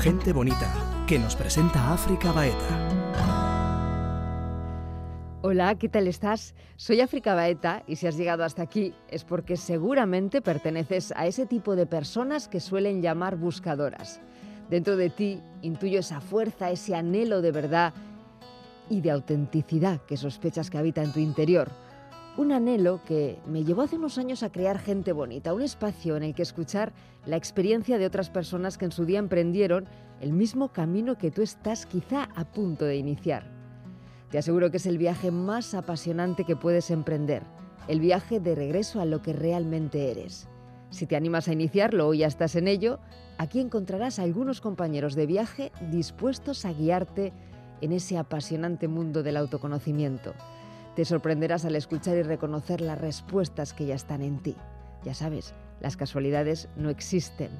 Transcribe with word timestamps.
Gente 0.00 0.32
bonita, 0.32 0.72
que 1.08 1.18
nos 1.18 1.34
presenta 1.34 1.92
África 1.92 2.30
Baeta. 2.30 2.88
Hola, 5.42 5.74
¿qué 5.74 5.88
tal 5.88 6.06
estás? 6.06 6.54
Soy 6.76 7.00
África 7.00 7.34
Baeta 7.34 7.82
y 7.84 7.96
si 7.96 8.06
has 8.06 8.16
llegado 8.16 8.44
hasta 8.44 8.62
aquí 8.62 8.94
es 9.08 9.24
porque 9.24 9.56
seguramente 9.56 10.40
perteneces 10.40 11.12
a 11.16 11.26
ese 11.26 11.46
tipo 11.46 11.74
de 11.74 11.86
personas 11.86 12.46
que 12.46 12.60
suelen 12.60 13.02
llamar 13.02 13.36
buscadoras. 13.36 14.20
Dentro 14.70 14.96
de 14.96 15.10
ti 15.10 15.42
intuyo 15.62 15.98
esa 15.98 16.20
fuerza, 16.20 16.70
ese 16.70 16.94
anhelo 16.94 17.42
de 17.42 17.50
verdad 17.50 17.92
y 18.88 19.00
de 19.00 19.10
autenticidad 19.10 20.00
que 20.02 20.16
sospechas 20.16 20.70
que 20.70 20.78
habita 20.78 21.02
en 21.02 21.12
tu 21.12 21.18
interior. 21.18 21.70
Un 22.38 22.52
anhelo 22.52 23.00
que 23.04 23.36
me 23.48 23.64
llevó 23.64 23.82
hace 23.82 23.96
unos 23.96 24.16
años 24.16 24.44
a 24.44 24.52
crear 24.52 24.78
Gente 24.78 25.10
Bonita, 25.10 25.52
un 25.52 25.62
espacio 25.62 26.16
en 26.16 26.22
el 26.22 26.36
que 26.36 26.42
escuchar 26.42 26.92
la 27.26 27.34
experiencia 27.34 27.98
de 27.98 28.06
otras 28.06 28.30
personas 28.30 28.78
que 28.78 28.84
en 28.84 28.92
su 28.92 29.04
día 29.04 29.18
emprendieron 29.18 29.88
el 30.20 30.32
mismo 30.32 30.68
camino 30.68 31.18
que 31.18 31.32
tú 31.32 31.42
estás 31.42 31.84
quizá 31.84 32.28
a 32.36 32.44
punto 32.44 32.84
de 32.84 32.94
iniciar. 32.94 33.50
Te 34.30 34.38
aseguro 34.38 34.70
que 34.70 34.76
es 34.76 34.86
el 34.86 34.98
viaje 34.98 35.32
más 35.32 35.74
apasionante 35.74 36.44
que 36.44 36.54
puedes 36.54 36.92
emprender, 36.92 37.42
el 37.88 37.98
viaje 37.98 38.38
de 38.38 38.54
regreso 38.54 39.00
a 39.00 39.04
lo 39.04 39.20
que 39.20 39.32
realmente 39.32 40.12
eres. 40.12 40.46
Si 40.90 41.06
te 41.06 41.16
animas 41.16 41.48
a 41.48 41.54
iniciarlo 41.54 42.06
o 42.06 42.14
ya 42.14 42.28
estás 42.28 42.54
en 42.54 42.68
ello, 42.68 43.00
aquí 43.38 43.58
encontrarás 43.58 44.20
algunos 44.20 44.60
compañeros 44.60 45.16
de 45.16 45.26
viaje 45.26 45.72
dispuestos 45.90 46.64
a 46.64 46.72
guiarte 46.72 47.32
en 47.80 47.90
ese 47.90 48.16
apasionante 48.16 48.86
mundo 48.86 49.24
del 49.24 49.38
autoconocimiento 49.38 50.34
te 50.98 51.04
sorprenderás 51.04 51.64
al 51.64 51.76
escuchar 51.76 52.16
y 52.16 52.22
reconocer 52.22 52.80
las 52.80 53.00
respuestas 53.00 53.72
que 53.72 53.86
ya 53.86 53.94
están 53.94 54.20
en 54.20 54.40
ti. 54.40 54.56
Ya 55.04 55.14
sabes, 55.14 55.54
las 55.80 55.96
casualidades 55.96 56.68
no 56.74 56.90
existen. 56.90 57.50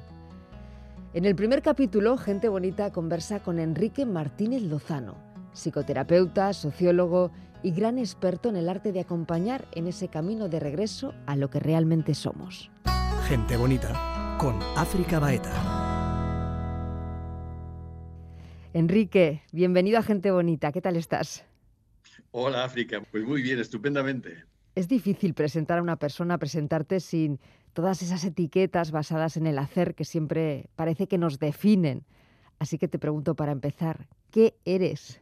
En 1.13 1.23
el 1.23 1.35
primer 1.35 1.61
capítulo, 1.61 2.17
Gente 2.17 2.49
Bonita 2.49 2.91
conversa 2.91 3.39
con 3.39 3.57
Enrique 3.57 4.05
Martínez 4.05 4.63
Lozano, 4.63 5.15
psicoterapeuta, 5.53 6.51
sociólogo 6.51 7.31
y 7.63 7.71
gran 7.71 7.97
experto 7.97 8.49
en 8.49 8.57
el 8.57 8.67
arte 8.67 8.91
de 8.91 8.99
acompañar 8.99 9.69
en 9.71 9.87
ese 9.87 10.09
camino 10.09 10.49
de 10.49 10.59
regreso 10.59 11.13
a 11.25 11.37
lo 11.37 11.49
que 11.49 11.61
realmente 11.61 12.15
somos. 12.15 12.69
Gente 13.29 13.55
Bonita 13.55 14.35
con 14.37 14.59
África 14.75 15.17
Baeta. 15.17 15.53
Enrique, 18.73 19.43
bienvenido 19.53 19.97
a 19.97 20.03
Gente 20.03 20.29
Bonita, 20.29 20.73
¿qué 20.73 20.81
tal 20.81 20.97
estás? 20.97 21.48
Hola 22.31 22.63
África, 22.63 23.01
pues 23.11 23.23
muy 23.23 23.41
bien, 23.41 23.59
estupendamente. 23.59 24.43
Es 24.75 24.87
difícil 24.87 25.33
presentar 25.33 25.79
a 25.79 25.81
una 25.81 25.97
persona, 25.97 26.37
presentarte 26.37 26.99
sin 26.99 27.39
todas 27.73 28.01
esas 28.01 28.23
etiquetas 28.23 28.91
basadas 28.91 29.37
en 29.37 29.47
el 29.47 29.57
hacer 29.57 29.95
que 29.95 30.05
siempre 30.05 30.69
parece 30.75 31.07
que 31.07 31.17
nos 31.17 31.39
definen. 31.39 32.05
Así 32.59 32.77
que 32.77 32.87
te 32.87 32.99
pregunto 32.99 33.35
para 33.35 33.51
empezar, 33.51 34.07
¿qué 34.31 34.55
eres? 34.65 35.19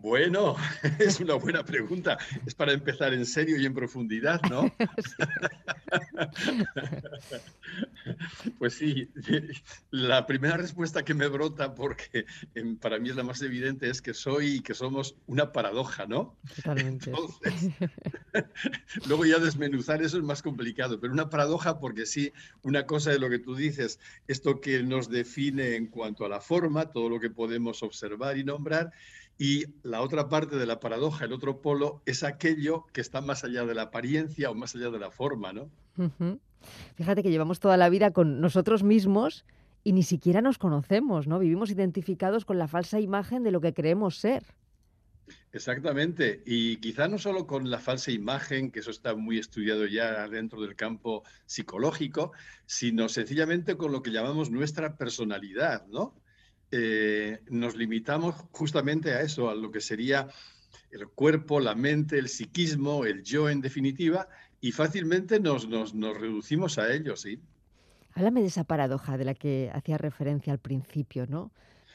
Bueno, 0.00 0.54
es 1.00 1.18
una 1.18 1.34
buena 1.34 1.64
pregunta. 1.64 2.18
Es 2.46 2.54
para 2.54 2.72
empezar 2.72 3.12
en 3.12 3.26
serio 3.26 3.58
y 3.58 3.66
en 3.66 3.74
profundidad, 3.74 4.40
¿no? 4.48 4.72
pues 8.58 8.74
sí, 8.74 9.10
la 9.90 10.24
primera 10.24 10.56
respuesta 10.56 11.04
que 11.04 11.14
me 11.14 11.26
brota, 11.26 11.74
porque 11.74 12.26
em, 12.54 12.76
para 12.76 13.00
mí 13.00 13.10
es 13.10 13.16
la 13.16 13.24
más 13.24 13.42
evidente, 13.42 13.90
es 13.90 14.00
que 14.00 14.14
soy 14.14 14.56
y 14.56 14.60
que 14.60 14.74
somos 14.74 15.16
una 15.26 15.52
paradoja, 15.52 16.06
¿no? 16.06 16.36
Totalmente. 16.54 17.10
luego 19.08 19.26
ya 19.26 19.38
desmenuzar 19.38 20.00
eso 20.00 20.18
es 20.18 20.22
más 20.22 20.42
complicado, 20.42 21.00
pero 21.00 21.12
una 21.12 21.28
paradoja 21.28 21.80
porque 21.80 22.06
sí, 22.06 22.32
una 22.62 22.86
cosa 22.86 23.10
de 23.10 23.18
lo 23.18 23.28
que 23.28 23.40
tú 23.40 23.56
dices, 23.56 23.98
esto 24.28 24.60
que 24.60 24.84
nos 24.84 25.10
define 25.10 25.74
en 25.74 25.88
cuanto 25.88 26.24
a 26.24 26.28
la 26.28 26.40
forma, 26.40 26.92
todo 26.92 27.08
lo 27.08 27.18
que 27.18 27.30
podemos 27.30 27.82
observar 27.82 28.38
y 28.38 28.44
nombrar, 28.44 28.92
y 29.38 29.66
la 29.82 30.02
otra 30.02 30.28
parte 30.28 30.56
de 30.56 30.66
la 30.66 30.80
paradoja, 30.80 31.24
el 31.24 31.32
otro 31.32 31.60
polo, 31.62 32.02
es 32.06 32.24
aquello 32.24 32.86
que 32.92 33.00
está 33.00 33.20
más 33.20 33.44
allá 33.44 33.64
de 33.64 33.74
la 33.74 33.82
apariencia 33.82 34.50
o 34.50 34.54
más 34.54 34.74
allá 34.74 34.90
de 34.90 34.98
la 34.98 35.12
forma, 35.12 35.52
¿no? 35.52 35.70
Fíjate 36.96 37.22
que 37.22 37.30
llevamos 37.30 37.60
toda 37.60 37.76
la 37.76 37.88
vida 37.88 38.10
con 38.10 38.40
nosotros 38.40 38.82
mismos 38.82 39.44
y 39.84 39.92
ni 39.92 40.02
siquiera 40.02 40.42
nos 40.42 40.58
conocemos, 40.58 41.28
¿no? 41.28 41.38
Vivimos 41.38 41.70
identificados 41.70 42.44
con 42.44 42.58
la 42.58 42.66
falsa 42.66 42.98
imagen 42.98 43.44
de 43.44 43.52
lo 43.52 43.60
que 43.60 43.72
creemos 43.72 44.18
ser. 44.18 44.44
Exactamente, 45.52 46.42
y 46.44 46.78
quizá 46.78 47.06
no 47.06 47.18
solo 47.18 47.46
con 47.46 47.70
la 47.70 47.78
falsa 47.78 48.10
imagen, 48.10 48.70
que 48.70 48.80
eso 48.80 48.90
está 48.90 49.14
muy 49.14 49.38
estudiado 49.38 49.86
ya 49.86 50.26
dentro 50.28 50.60
del 50.60 50.74
campo 50.74 51.22
psicológico, 51.46 52.32
sino 52.66 53.08
sencillamente 53.08 53.76
con 53.76 53.92
lo 53.92 54.02
que 54.02 54.10
llamamos 54.10 54.50
nuestra 54.50 54.96
personalidad, 54.96 55.86
¿no? 55.86 56.14
Eh, 56.70 57.40
nos 57.48 57.76
limitamos 57.76 58.34
justamente 58.52 59.12
a 59.12 59.22
eso, 59.22 59.48
a 59.48 59.54
lo 59.54 59.70
que 59.70 59.80
sería 59.80 60.28
el 60.90 61.08
cuerpo, 61.08 61.60
la 61.60 61.74
mente, 61.74 62.18
el 62.18 62.28
psiquismo, 62.28 63.04
el 63.04 63.22
yo 63.22 63.48
en 63.48 63.60
definitiva, 63.60 64.28
y 64.60 64.72
fácilmente 64.72 65.40
nos, 65.40 65.68
nos, 65.68 65.94
reducimos 65.94 66.78
a 66.78 66.92
ello, 66.92 67.16
¿sí? 67.16 67.40
Háblame 68.14 68.40
de 68.40 68.48
esa 68.48 68.64
paradoja 68.64 69.16
de 69.16 69.24
la 69.24 69.34
que 69.34 69.70
hacía 69.72 69.96
referencia 69.96 70.52
al 70.52 70.58
principio, 70.58 71.26
¿no? 71.26 71.52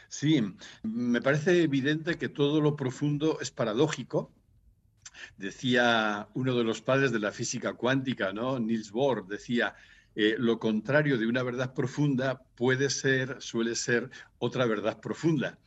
Sí, 0.07 0.41
me 0.83 1.21
parece 1.21 1.63
evidente 1.63 2.17
que 2.17 2.29
todo 2.29 2.61
lo 2.61 2.75
profundo 2.75 3.39
es 3.41 3.51
paradójico. 3.51 4.31
Decía 5.37 6.27
uno 6.33 6.55
de 6.55 6.63
los 6.63 6.81
padres 6.81 7.11
de 7.11 7.19
la 7.19 7.31
física 7.31 7.73
cuántica, 7.73 8.31
¿no? 8.31 8.59
Niels 8.59 8.91
Bohr, 8.91 9.27
decía, 9.27 9.75
eh, 10.15 10.35
lo 10.37 10.59
contrario 10.59 11.17
de 11.17 11.27
una 11.27 11.43
verdad 11.43 11.73
profunda 11.73 12.41
puede 12.55 12.89
ser, 12.89 13.37
suele 13.39 13.75
ser 13.75 14.09
otra 14.37 14.65
verdad 14.65 14.99
profunda. 14.99 15.57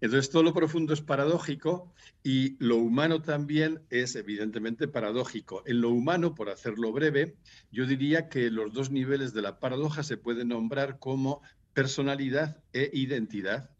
Entonces, 0.00 0.30
todo 0.30 0.42
lo 0.42 0.52
profundo 0.52 0.92
es 0.92 1.00
paradójico 1.00 1.94
y 2.24 2.56
lo 2.58 2.76
humano 2.78 3.22
también 3.22 3.82
es 3.88 4.16
evidentemente 4.16 4.88
paradójico. 4.88 5.62
En 5.64 5.80
lo 5.80 5.90
humano, 5.90 6.34
por 6.34 6.50
hacerlo 6.50 6.90
breve, 6.90 7.36
yo 7.70 7.86
diría 7.86 8.28
que 8.28 8.50
los 8.50 8.72
dos 8.72 8.90
niveles 8.90 9.32
de 9.32 9.42
la 9.42 9.60
paradoja 9.60 10.02
se 10.02 10.16
pueden 10.16 10.48
nombrar 10.48 10.98
como 10.98 11.40
personalidad 11.72 12.60
e 12.72 12.90
identidad. 12.92 13.70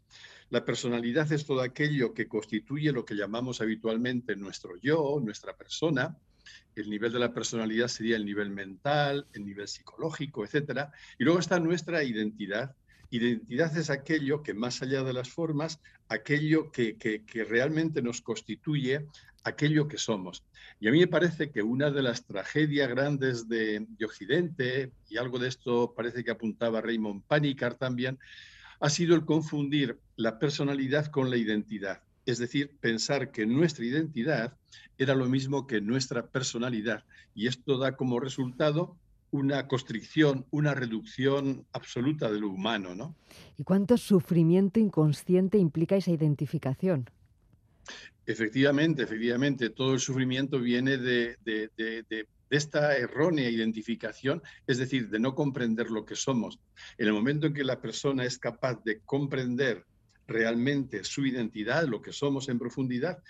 La 0.48 0.64
personalidad 0.64 1.32
es 1.32 1.44
todo 1.44 1.60
aquello 1.60 2.14
que 2.14 2.28
constituye 2.28 2.92
lo 2.92 3.04
que 3.04 3.16
llamamos 3.16 3.60
habitualmente 3.60 4.36
nuestro 4.36 4.76
yo, 4.76 5.18
nuestra 5.20 5.56
persona, 5.56 6.16
el 6.76 6.90
nivel 6.90 7.12
de 7.12 7.18
la 7.18 7.32
personalidad 7.32 7.88
sería 7.88 8.16
el 8.16 8.24
nivel 8.24 8.50
mental, 8.50 9.26
el 9.32 9.44
nivel 9.44 9.68
psicológico, 9.68 10.44
etc. 10.44 10.88
Y 11.18 11.24
luego 11.24 11.38
está 11.38 11.58
nuestra 11.60 12.02
identidad. 12.02 12.74
Identidad 13.10 13.76
es 13.76 13.90
aquello 13.90 14.42
que 14.42 14.54
más 14.54 14.80
allá 14.82 15.02
de 15.02 15.12
las 15.12 15.28
formas, 15.28 15.80
aquello 16.08 16.70
que, 16.72 16.96
realmente 17.48 18.00
nos 18.00 18.22
constituye, 18.22 19.06
aquello 19.44 19.86
que 19.86 19.98
somos. 19.98 20.44
Y 20.80 20.88
a 20.88 20.92
mí 20.92 21.00
me 21.00 21.08
parece 21.08 21.50
que 21.50 21.62
una 21.62 21.90
de 21.90 22.02
las 22.02 22.24
tragedias 22.24 22.88
grandes 22.88 23.48
de, 23.48 23.86
de 23.86 24.04
Occidente, 24.06 24.92
y 25.10 25.18
algo 25.18 25.38
de 25.38 25.48
esto 25.48 25.92
parece 25.94 26.24
que 26.24 26.30
apuntaba 26.30 26.80
Raymond 26.80 27.22
Panikar 27.24 27.74
también, 27.74 28.18
ha 28.80 28.88
sido 28.88 29.14
el 29.14 29.24
confundir 29.24 29.98
la 30.16 30.38
personalidad 30.38 31.06
con 31.06 31.28
la 31.28 31.36
identidad 31.36 32.02
es 32.26 32.38
decir, 32.38 32.76
pensar 32.80 33.32
que 33.32 33.46
nuestra 33.46 33.84
identidad 33.84 34.56
era 34.98 35.14
lo 35.14 35.26
mismo 35.26 35.66
que 35.66 35.80
nuestra 35.80 36.26
personalidad. 36.26 37.04
Y 37.34 37.46
esto 37.46 37.78
da 37.78 37.96
como 37.96 38.20
resultado 38.20 38.96
una 39.30 39.66
constricción, 39.66 40.46
una 40.50 40.74
reducción 40.74 41.66
absoluta 41.72 42.30
de 42.30 42.38
lo 42.38 42.50
humano, 42.50 42.94
¿no? 42.94 43.16
¿Y 43.56 43.64
cuánto 43.64 43.96
sufrimiento 43.96 44.78
inconsciente 44.78 45.58
implica 45.58 45.96
esa 45.96 46.10
identificación? 46.10 47.08
Efectivamente, 48.26 49.02
efectivamente, 49.02 49.70
todo 49.70 49.94
el 49.94 50.00
sufrimiento 50.00 50.60
viene 50.60 50.98
de, 50.98 51.36
de, 51.44 52.26
esta 52.50 52.96
errónea 52.96 53.48
identificación, 53.48 54.42
es 54.66 54.76
decir, 54.76 55.08
de 55.08 55.18
no 55.18 55.34
comprender 55.34 55.90
lo 55.90 56.04
que 56.04 56.14
somos. 56.14 56.60
En 56.98 57.06
el 57.06 57.14
momento 57.14 57.46
en 57.46 57.54
que 57.54 57.64
la 57.64 57.80
persona 57.80 58.24
es 58.24 58.38
capaz 58.38 58.84
de 58.84 59.00
comprender 59.00 59.86
realmente 60.26 61.04
su 61.04 61.26
identidad, 61.26 61.86
lo 61.86 62.00
que 62.00 62.12
somos 62.12 62.48
en 62.48 62.58
profundidad, 62.58 63.22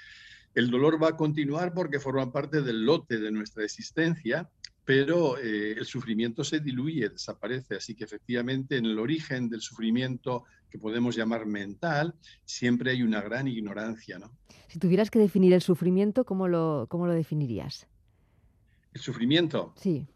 el 0.55 0.71
dolor 0.71 1.03
va 1.03 1.09
a 1.09 1.17
continuar 1.17 1.73
porque 1.73 1.99
forma 1.99 2.31
parte 2.31 2.63
del 2.63 2.85
lote 2.85 3.19
de 3.19 3.31
nuestra 3.31 3.65
existencia, 3.65 4.49
pero 4.85 5.39
eh, 5.39 5.73
el 5.73 5.87
sufrimiento 5.87 6.45
se 6.45 6.61
diluye, 6.61 7.09
desaparece. 7.09 7.77
Así 7.77 7.95
que 7.95 8.05
efectivamente 8.05 8.77
en 8.77 8.87
el 8.87 8.99
origen 8.99 9.49
del 9.49 9.61
sufrimiento 9.61 10.45
que 10.71 10.79
podemos 10.79 11.17
llamar 11.17 11.47
mental, 11.47 12.15
siempre 12.45 12.91
hay 12.91 13.03
una 13.03 13.21
gran 13.21 13.49
ignorancia. 13.49 14.19
¿no? 14.19 14.33
Si 14.69 14.79
tuvieras 14.79 15.11
que 15.11 15.19
definir 15.19 15.53
el 15.53 15.63
sufrimiento, 15.63 16.25
¿cómo 16.25 16.49
lo, 16.49 16.87
cómo 16.89 17.07
lo 17.07 17.13
definirías? 17.13 17.87
El 18.93 19.01
sufrimiento. 19.01 19.73
Sí. 19.77 20.07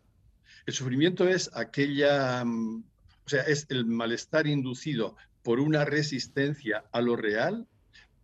El 0.66 0.74
sufrimiento 0.74 1.28
es 1.28 1.50
aquella, 1.54 2.44
mm, 2.44 2.84
o 3.24 3.28
sea, 3.28 3.42
es 3.42 3.66
el 3.70 3.86
malestar 3.86 4.46
inducido 4.46 5.16
por 5.46 5.60
una 5.60 5.84
resistencia 5.84 6.86
a 6.90 7.00
lo 7.00 7.14
real, 7.14 7.68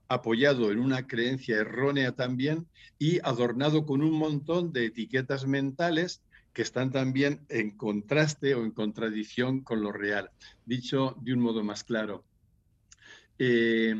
apoyado 0.09 0.73
en 0.73 0.81
una 0.81 1.07
creencia 1.07 1.55
errónea 1.55 2.17
también 2.17 2.67
y 2.99 3.21
adornado 3.21 3.87
con 3.87 4.03
un 4.03 4.11
montón 4.11 4.73
de 4.73 4.87
etiquetas 4.87 5.47
mentales 5.47 6.21
que 6.53 6.63
están 6.63 6.91
también 6.91 7.47
en 7.49 7.77
contraste 7.77 8.57
o 8.57 8.65
en 8.65 8.73
contradicción 8.73 9.61
con 9.61 9.83
lo 9.83 9.93
real. 9.93 10.31
Dicho 10.67 11.17
de 11.21 11.33
un 11.33 11.39
modo 11.39 11.63
más 11.63 11.85
claro, 11.85 12.25
eh, 13.39 13.95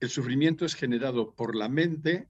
el 0.00 0.08
sufrimiento 0.08 0.64
es 0.64 0.74
generado 0.74 1.34
por 1.34 1.54
la 1.54 1.68
mente 1.68 2.26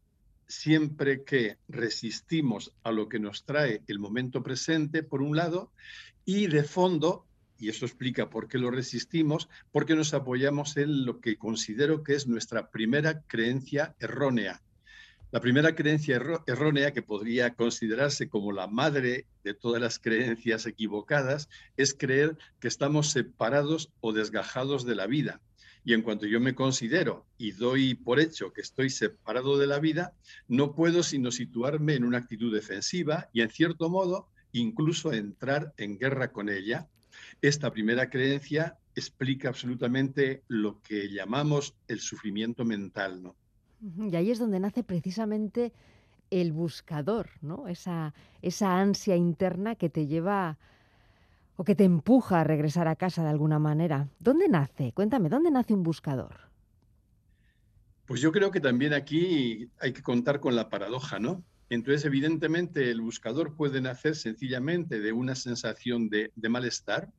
siempre 0.46 1.24
que 1.24 1.56
resistimos 1.66 2.74
a 2.82 2.92
lo 2.92 3.08
que 3.08 3.20
nos 3.20 3.46
trae 3.46 3.80
el 3.86 4.00
momento 4.00 4.42
presente, 4.42 5.02
por 5.02 5.22
un 5.22 5.34
lado, 5.34 5.72
y 6.26 6.46
de 6.46 6.62
fondo, 6.62 7.24
y 7.58 7.68
eso 7.68 7.86
explica 7.86 8.30
por 8.30 8.48
qué 8.48 8.58
lo 8.58 8.70
resistimos, 8.70 9.48
porque 9.72 9.94
nos 9.94 10.14
apoyamos 10.14 10.76
en 10.76 11.04
lo 11.04 11.20
que 11.20 11.36
considero 11.36 12.02
que 12.02 12.14
es 12.14 12.26
nuestra 12.26 12.70
primera 12.70 13.22
creencia 13.22 13.94
errónea. 13.98 14.62
La 15.32 15.40
primera 15.40 15.74
creencia 15.74 16.20
errónea, 16.46 16.92
que 16.92 17.02
podría 17.02 17.54
considerarse 17.54 18.28
como 18.28 18.52
la 18.52 18.68
madre 18.68 19.26
de 19.42 19.54
todas 19.54 19.82
las 19.82 19.98
creencias 19.98 20.66
equivocadas, 20.66 21.48
es 21.76 21.94
creer 21.94 22.38
que 22.60 22.68
estamos 22.68 23.10
separados 23.10 23.92
o 24.00 24.12
desgajados 24.12 24.86
de 24.86 24.94
la 24.94 25.06
vida. 25.06 25.40
Y 25.84 25.94
en 25.94 26.02
cuanto 26.02 26.26
yo 26.26 26.40
me 26.40 26.54
considero 26.54 27.26
y 27.38 27.52
doy 27.52 27.94
por 27.94 28.18
hecho 28.18 28.52
que 28.52 28.60
estoy 28.60 28.88
separado 28.88 29.58
de 29.58 29.66
la 29.66 29.78
vida, 29.78 30.14
no 30.48 30.74
puedo 30.74 31.02
sino 31.02 31.30
situarme 31.30 31.94
en 31.94 32.04
una 32.04 32.18
actitud 32.18 32.52
defensiva 32.52 33.28
y 33.32 33.42
en 33.42 33.50
cierto 33.50 33.88
modo 33.88 34.28
incluso 34.52 35.12
entrar 35.12 35.74
en 35.76 35.98
guerra 35.98 36.32
con 36.32 36.48
ella. 36.48 36.88
Esta 37.42 37.70
primera 37.70 38.08
creencia 38.10 38.78
explica 38.94 39.48
absolutamente 39.48 40.42
lo 40.48 40.80
que 40.80 41.10
llamamos 41.10 41.74
el 41.88 42.00
sufrimiento 42.00 42.64
mental, 42.64 43.22
¿no? 43.22 43.36
Y 44.08 44.16
ahí 44.16 44.30
es 44.30 44.38
donde 44.38 44.58
nace 44.58 44.82
precisamente 44.82 45.72
el 46.30 46.52
buscador, 46.52 47.30
¿no? 47.42 47.68
Esa, 47.68 48.14
esa 48.42 48.80
ansia 48.80 49.16
interna 49.16 49.74
que 49.74 49.88
te 49.88 50.06
lleva 50.06 50.58
o 51.56 51.64
que 51.64 51.74
te 51.74 51.84
empuja 51.84 52.40
a 52.40 52.44
regresar 52.44 52.88
a 52.88 52.96
casa 52.96 53.22
de 53.22 53.30
alguna 53.30 53.58
manera. 53.58 54.08
¿Dónde 54.18 54.48
nace? 54.48 54.92
Cuéntame, 54.92 55.28
¿dónde 55.28 55.50
nace 55.50 55.74
un 55.74 55.82
buscador? 55.82 56.46
Pues 58.06 58.20
yo 58.20 58.30
creo 58.30 58.50
que 58.50 58.60
también 58.60 58.92
aquí 58.92 59.70
hay 59.80 59.92
que 59.92 60.02
contar 60.02 60.40
con 60.40 60.54
la 60.54 60.68
paradoja, 60.68 61.18
¿no? 61.18 61.42
Entonces, 61.68 62.04
evidentemente, 62.04 62.90
el 62.90 63.00
buscador 63.00 63.56
puede 63.56 63.80
nacer 63.80 64.14
sencillamente 64.14 65.00
de 65.00 65.12
una 65.12 65.34
sensación 65.34 66.08
de, 66.08 66.30
malestar, 66.48 67.10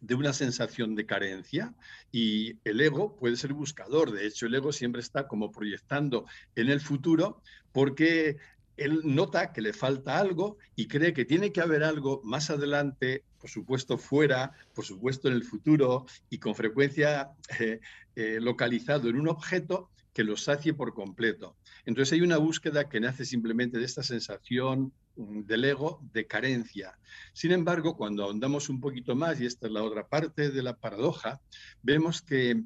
de 0.00 0.14
una 0.14 0.32
sensación 0.32 0.94
de 0.94 1.06
carencia 1.06 1.74
y 2.10 2.58
el 2.64 2.80
ego 2.80 3.16
puede 3.16 3.36
ser 3.36 3.52
buscador. 3.52 4.12
De 4.12 4.26
hecho, 4.26 4.46
el 4.46 4.54
ego 4.54 4.72
siempre 4.72 5.02
está 5.02 5.28
como 5.28 5.50
proyectando 5.50 6.26
en 6.56 6.70
el 6.70 6.80
futuro 6.80 7.42
porque 7.72 8.38
él 8.76 9.02
nota 9.04 9.52
que 9.52 9.60
le 9.60 9.72
falta 9.72 10.18
algo 10.18 10.58
y 10.74 10.88
cree 10.88 11.12
que 11.12 11.24
tiene 11.24 11.52
que 11.52 11.60
haber 11.60 11.84
algo 11.84 12.20
más 12.24 12.50
adelante, 12.50 13.22
por 13.38 13.50
supuesto 13.50 13.98
fuera, 13.98 14.52
por 14.74 14.84
supuesto 14.84 15.28
en 15.28 15.34
el 15.34 15.44
futuro 15.44 16.06
y 16.28 16.38
con 16.38 16.54
frecuencia 16.54 17.30
eh, 17.60 17.80
eh, 18.16 18.38
localizado 18.40 19.08
en 19.08 19.16
un 19.16 19.28
objeto 19.28 19.90
que 20.14 20.24
lo 20.24 20.36
sacie 20.36 20.72
por 20.72 20.94
completo. 20.94 21.56
Entonces 21.84 22.12
hay 22.14 22.22
una 22.22 22.38
búsqueda 22.38 22.88
que 22.88 23.00
nace 23.00 23.24
simplemente 23.24 23.78
de 23.78 23.84
esta 23.84 24.02
sensación 24.02 24.92
mm, 25.16 25.42
del 25.42 25.64
ego 25.64 26.00
de 26.12 26.26
carencia. 26.26 26.96
Sin 27.32 27.50
embargo, 27.50 27.96
cuando 27.96 28.24
ahondamos 28.24 28.68
un 28.68 28.80
poquito 28.80 29.14
más, 29.16 29.40
y 29.40 29.46
esta 29.46 29.66
es 29.66 29.72
la 29.72 29.82
otra 29.82 30.06
parte 30.08 30.50
de 30.50 30.62
la 30.62 30.76
paradoja, 30.76 31.40
vemos 31.82 32.22
que 32.22 32.62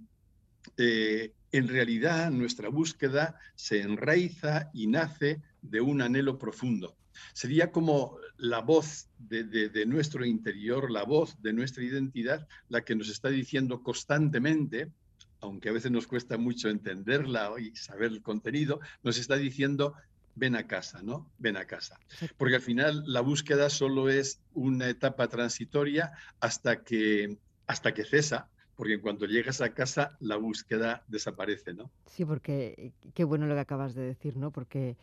eh, 0.76 1.32
en 1.50 1.68
realidad 1.68 2.30
nuestra 2.30 2.68
búsqueda 2.68 3.40
se 3.54 3.80
enraiza 3.80 4.70
y 4.74 4.86
nace 4.86 5.40
de 5.62 5.80
un 5.80 6.02
anhelo 6.02 6.38
profundo. 6.38 6.96
Sería 7.32 7.72
como 7.72 8.18
la 8.36 8.60
voz 8.60 9.08
de, 9.18 9.84
nuestro 9.86 10.24
interior, 10.24 10.90
la 10.90 11.04
voz 11.04 11.40
de 11.42 11.52
nuestra 11.52 11.82
identidad, 11.82 12.46
la 12.68 12.84
que 12.84 12.94
nos 12.94 13.08
está 13.08 13.28
diciendo 13.28 13.82
constantemente, 13.82 14.92
aunque 15.40 15.68
a 15.68 15.72
veces 15.72 15.90
nos 15.90 16.06
cuesta 16.06 16.36
mucho 16.36 16.68
entenderla 16.68 17.52
y 17.58 17.74
saber 17.76 18.12
el 18.12 18.22
contenido, 18.22 18.80
nos 19.02 19.18
está 19.18 19.36
diciendo, 19.36 19.94
ven 20.34 20.56
a 20.56 20.66
casa, 20.66 21.02
¿no? 21.02 21.30
Ven 21.38 21.56
a 21.56 21.64
casa. 21.64 21.98
Porque 22.36 22.56
al 22.56 22.60
final 22.62 23.04
la 23.06 23.20
búsqueda 23.20 23.70
solo 23.70 24.08
es 24.08 24.40
una 24.54 24.88
etapa 24.88 25.28
transitoria 25.28 26.12
hasta 26.40 26.82
que, 26.82 27.38
hasta 27.66 27.94
que 27.94 28.04
cesa, 28.04 28.48
porque 28.76 28.94
en 28.94 29.00
cuanto 29.00 29.26
llegas 29.26 29.60
a 29.60 29.74
casa 29.74 30.16
la 30.20 30.36
búsqueda 30.36 31.02
desaparece, 31.08 31.74
¿no? 31.74 31.90
Sí, 32.06 32.24
porque 32.24 32.92
qué 33.14 33.24
bueno 33.24 33.46
lo 33.46 33.54
que 33.54 33.60
acabas 33.60 33.94
de 33.94 34.02
decir, 34.02 34.36
¿no? 34.36 34.50
Porque 34.50 34.96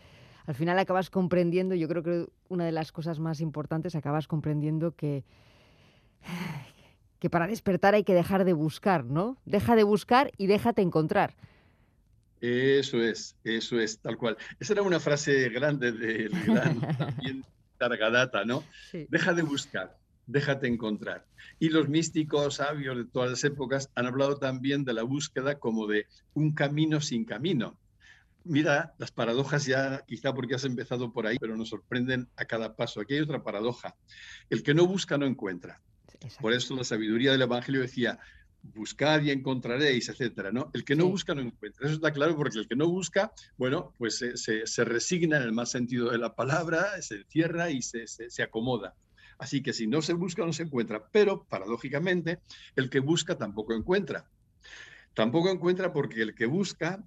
al 0.45 0.55
final 0.55 0.79
acabas 0.79 1.09
comprendiendo, 1.09 1.75
yo 1.75 1.87
creo 1.87 2.03
que 2.03 2.27
una 2.49 2.65
de 2.65 2.71
las 2.71 2.91
cosas 2.91 3.19
más 3.19 3.41
importantes, 3.41 3.95
acabas 3.95 4.27
comprendiendo 4.27 4.95
que, 4.95 5.23
que 7.19 7.29
para 7.29 7.47
despertar 7.47 7.95
hay 7.95 8.03
que 8.03 8.13
dejar 8.13 8.45
de 8.45 8.53
buscar, 8.53 9.05
¿no? 9.05 9.37
Deja 9.45 9.75
de 9.75 9.83
buscar 9.83 10.31
y 10.37 10.47
déjate 10.47 10.81
encontrar. 10.81 11.35
Eso 12.41 13.01
es, 13.01 13.35
eso 13.43 13.79
es, 13.79 13.99
tal 13.99 14.17
cual. 14.17 14.37
Esa 14.59 14.73
era 14.73 14.81
una 14.81 14.99
frase 14.99 15.49
grande 15.49 15.91
del 15.91 16.29
gran 16.45 16.79
también 16.97 17.45
Targadata, 17.77 18.45
¿no? 18.45 18.63
Deja 19.09 19.33
de 19.33 19.41
buscar, 19.41 19.97
déjate 20.27 20.67
encontrar. 20.67 21.25
Y 21.59 21.69
los 21.69 21.89
místicos 21.89 22.55
sabios 22.55 22.97
de 22.97 23.05
todas 23.05 23.31
las 23.31 23.43
épocas 23.43 23.89
han 23.95 24.05
hablado 24.05 24.37
también 24.37 24.85
de 24.85 24.93
la 24.93 25.03
búsqueda 25.03 25.59
como 25.59 25.87
de 25.87 26.07
un 26.33 26.53
camino 26.53 27.01
sin 27.01 27.25
camino 27.25 27.77
mira, 28.45 28.93
las 28.97 29.11
paradojas 29.11 29.65
ya, 29.65 30.03
quizá 30.07 30.33
porque 30.33 30.55
has 30.55 30.63
empezado 30.63 31.11
por 31.11 31.27
ahí, 31.27 31.37
pero 31.39 31.57
nos 31.57 31.69
sorprenden 31.69 32.29
a 32.37 32.45
cada 32.45 32.75
paso. 32.75 33.01
Aquí 33.01 33.15
hay 33.15 33.19
otra 33.19 33.43
paradoja. 33.43 33.95
El 34.49 34.63
que 34.63 34.73
no 34.73 34.87
busca 34.87 35.17
no 35.17 35.25
encuentra. 35.25 35.81
Por 36.41 36.53
eso 36.53 36.75
la 36.75 36.83
sabiduría 36.83 37.31
del 37.31 37.41
Evangelio 37.41 37.81
decía, 37.81 38.19
buscad 38.61 39.21
y 39.21 39.31
encontraréis, 39.31 40.09
etcétera, 40.09 40.51
¿no? 40.51 40.71
El 40.73 40.83
que 40.83 40.95
no 40.95 41.07
busca 41.07 41.35
no 41.35 41.41
encuentra. 41.41 41.85
Eso 41.85 41.95
está 41.95 42.11
claro 42.11 42.35
porque 42.35 42.59
el 42.59 42.67
que 42.67 42.75
no 42.75 42.87
busca, 42.87 43.31
bueno, 43.57 43.93
pues 43.97 44.23
se, 44.35 44.85
resigna 44.85 45.37
en 45.37 45.43
el 45.43 45.51
más 45.51 45.71
sentido 45.71 46.11
de 46.11 46.17
la 46.17 46.35
palabra, 46.35 47.01
se 47.01 47.15
encierra 47.17 47.69
y 47.69 47.81
se, 47.81 48.07
se 48.07 48.43
acomoda. 48.43 48.95
Así 49.37 49.61
que 49.61 49.73
si 49.73 49.87
no 49.87 50.01
se 50.01 50.13
busca, 50.13 50.45
no 50.45 50.53
se 50.53 50.63
encuentra. 50.63 51.07
Pero, 51.11 51.45
paradójicamente, 51.45 52.39
el 52.75 52.89
que 52.89 52.99
busca 52.99 53.37
tampoco 53.37 53.73
encuentra. 53.73 54.29
Tampoco 55.13 55.49
encuentra 55.49 55.93
porque 55.93 56.21
el 56.21 56.35
que 56.35 56.45
busca 56.45 57.03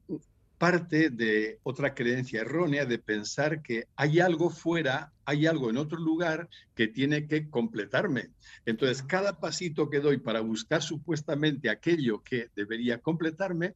parte 0.59 1.11
de 1.11 1.61
otra 1.63 1.95
creencia 1.95 2.41
errónea 2.41 2.85
de 2.85 2.99
pensar 2.99 3.63
que 3.63 3.85
hay 3.97 4.21
algo 4.21 4.51
fuera, 4.51 5.13
hay 5.29 5.47
algo 5.47 5.69
en 5.69 5.77
otro 5.77 5.99
lugar 5.99 6.49
que 6.75 6.89
tiene 6.89 7.27
que 7.27 7.51
completarme. 7.51 8.31
Entonces, 8.65 9.03
cada 9.03 9.39
pasito 9.39 9.91
que 9.91 10.01
doy 10.01 10.17
para 10.17 10.41
buscar 10.41 10.83
supuestamente 10.83 11.69
aquello 11.69 12.23
que 12.23 12.49
debería 12.57 13.03
completarme 13.03 13.75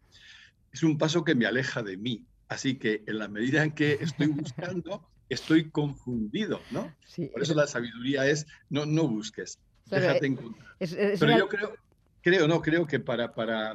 es 0.73 0.83
un 0.83 0.97
paso 0.97 1.25
que 1.25 1.35
me 1.35 1.45
aleja 1.45 1.83
de 1.83 1.99
mí. 1.99 2.25
Así 2.49 2.76
que 2.76 3.03
en 3.07 3.19
la 3.19 3.29
medida 3.29 3.62
en 3.62 3.73
que 3.73 3.99
estoy 4.00 4.29
buscando, 4.29 5.07
estoy 5.29 5.69
confundido, 5.69 6.59
¿no? 6.71 6.91
Por 7.35 7.43
eso 7.43 7.55
la 7.55 7.67
sabiduría 7.67 8.26
es 8.26 8.47
no, 8.71 8.87
no 8.87 9.07
busques, 9.07 9.59
déjate 9.91 10.29
encontrar. 10.29 10.75
Pero 10.79 11.38
yo 11.38 11.49
creo, 11.50 11.75
creo, 12.23 12.49
no, 12.49 12.62
creo 12.62 12.87
que 12.87 12.99
para, 12.99 13.35
para 13.35 13.75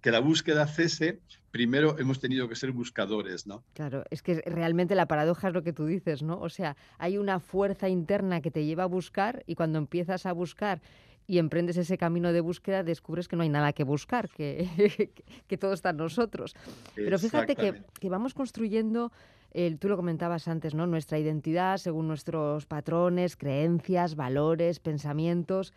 que 0.00 0.10
la 0.10 0.20
búsqueda 0.20 0.66
cese, 0.66 1.20
primero 1.50 1.98
hemos 1.98 2.20
tenido 2.20 2.48
que 2.48 2.56
ser 2.56 2.72
buscadores, 2.72 3.46
¿no? 3.46 3.62
Claro, 3.74 4.04
es 4.10 4.22
que 4.22 4.40
realmente 4.46 4.94
la 4.94 5.06
paradoja 5.06 5.48
es 5.48 5.54
lo 5.54 5.62
que 5.62 5.72
tú 5.72 5.86
dices, 5.86 6.22
¿no? 6.22 6.38
O 6.40 6.48
sea, 6.48 6.76
hay 6.98 7.18
una 7.18 7.40
fuerza 7.40 7.88
interna 7.88 8.40
que 8.40 8.50
te 8.50 8.64
lleva 8.64 8.84
a 8.84 8.86
buscar 8.86 9.42
y 9.46 9.54
cuando 9.54 9.78
empiezas 9.78 10.26
a 10.26 10.32
buscar 10.32 10.80
y 11.26 11.38
emprendes 11.38 11.76
ese 11.76 11.96
camino 11.96 12.32
de 12.32 12.40
búsqueda, 12.40 12.82
descubres 12.82 13.28
que 13.28 13.36
no 13.36 13.42
hay 13.42 13.48
nada 13.48 13.72
que 13.72 13.84
buscar, 13.84 14.28
que, 14.30 15.10
que 15.46 15.56
todo 15.58 15.74
está 15.74 15.90
en 15.90 15.98
nosotros. 15.98 16.54
Pero 16.94 17.18
fíjate 17.18 17.54
que, 17.54 17.82
que 18.00 18.08
vamos 18.08 18.34
construyendo, 18.34 19.12
el, 19.52 19.78
tú 19.78 19.88
lo 19.88 19.96
comentabas 19.96 20.48
antes, 20.48 20.74
¿no? 20.74 20.86
Nuestra 20.86 21.18
identidad 21.18 21.76
según 21.76 22.08
nuestros 22.08 22.66
patrones, 22.66 23.36
creencias, 23.36 24.16
valores, 24.16 24.80
pensamientos 24.80 25.72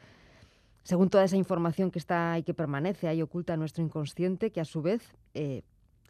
según 0.84 1.10
toda 1.10 1.24
esa 1.24 1.38
información 1.38 1.92
que 1.92 2.00
está 2.00 2.38
y 2.38 2.44
que 2.44 2.54
permanece 2.54 3.08
ahí 3.08 3.22
oculta 3.22 3.54
en 3.54 3.60
nuestro 3.60 3.84
inconsciente, 3.84 4.52
que 4.52 4.62
a 4.62 4.66
su 4.66 4.82
vez 4.82 5.14
eh, 5.34 5.64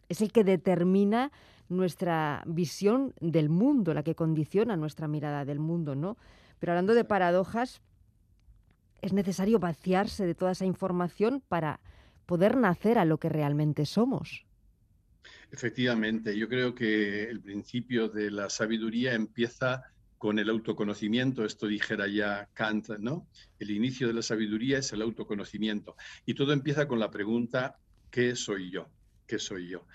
es 0.08 0.20
el 0.20 0.32
que 0.32 0.44
determina 0.44 1.30
nuestra 1.68 2.42
visión 2.46 3.14
del 3.20 3.48
mundo, 3.48 3.94
la 3.94 4.02
que 4.02 4.14
condiciona 4.14 4.76
nuestra 4.76 5.08
mirada 5.08 5.44
del 5.44 5.60
mundo, 5.60 5.94
¿no? 5.94 6.16
Pero 6.58 6.72
hablando 6.72 6.94
de 6.94 7.04
paradojas, 7.04 7.80
es 9.00 9.12
necesario 9.12 9.58
vaciarse 9.58 10.26
de 10.26 10.34
toda 10.34 10.52
esa 10.52 10.64
información 10.64 11.42
para 11.48 11.80
poder 12.26 12.56
nacer 12.56 12.98
a 12.98 13.04
lo 13.04 13.18
que 13.18 13.28
realmente 13.28 13.86
somos. 13.86 14.44
Efectivamente, 15.50 16.36
yo 16.36 16.48
creo 16.48 16.74
que 16.74 17.24
el 17.24 17.40
principio 17.40 18.08
de 18.08 18.30
la 18.30 18.50
sabiduría 18.50 19.14
empieza 19.14 19.84
con 20.24 20.38
el 20.38 20.48
autoconocimiento, 20.48 21.44
esto 21.44 21.66
dijera 21.66 22.08
ya 22.08 22.48
Kant, 22.54 22.88
¿no? 22.98 23.28
El 23.58 23.70
inicio 23.70 24.06
de 24.06 24.14
la 24.14 24.22
sabiduría 24.22 24.78
es 24.78 24.90
el 24.94 25.02
autoconocimiento. 25.02 25.96
Y 26.24 26.32
todo 26.32 26.54
empieza 26.54 26.88
con 26.88 26.98
la 26.98 27.10
pregunta, 27.10 27.76
¿qué 28.10 28.34
soy 28.34 28.70
yo? 28.70 28.88
¿Qué 29.26 29.38
soy 29.38 29.68
yo? 29.68 29.86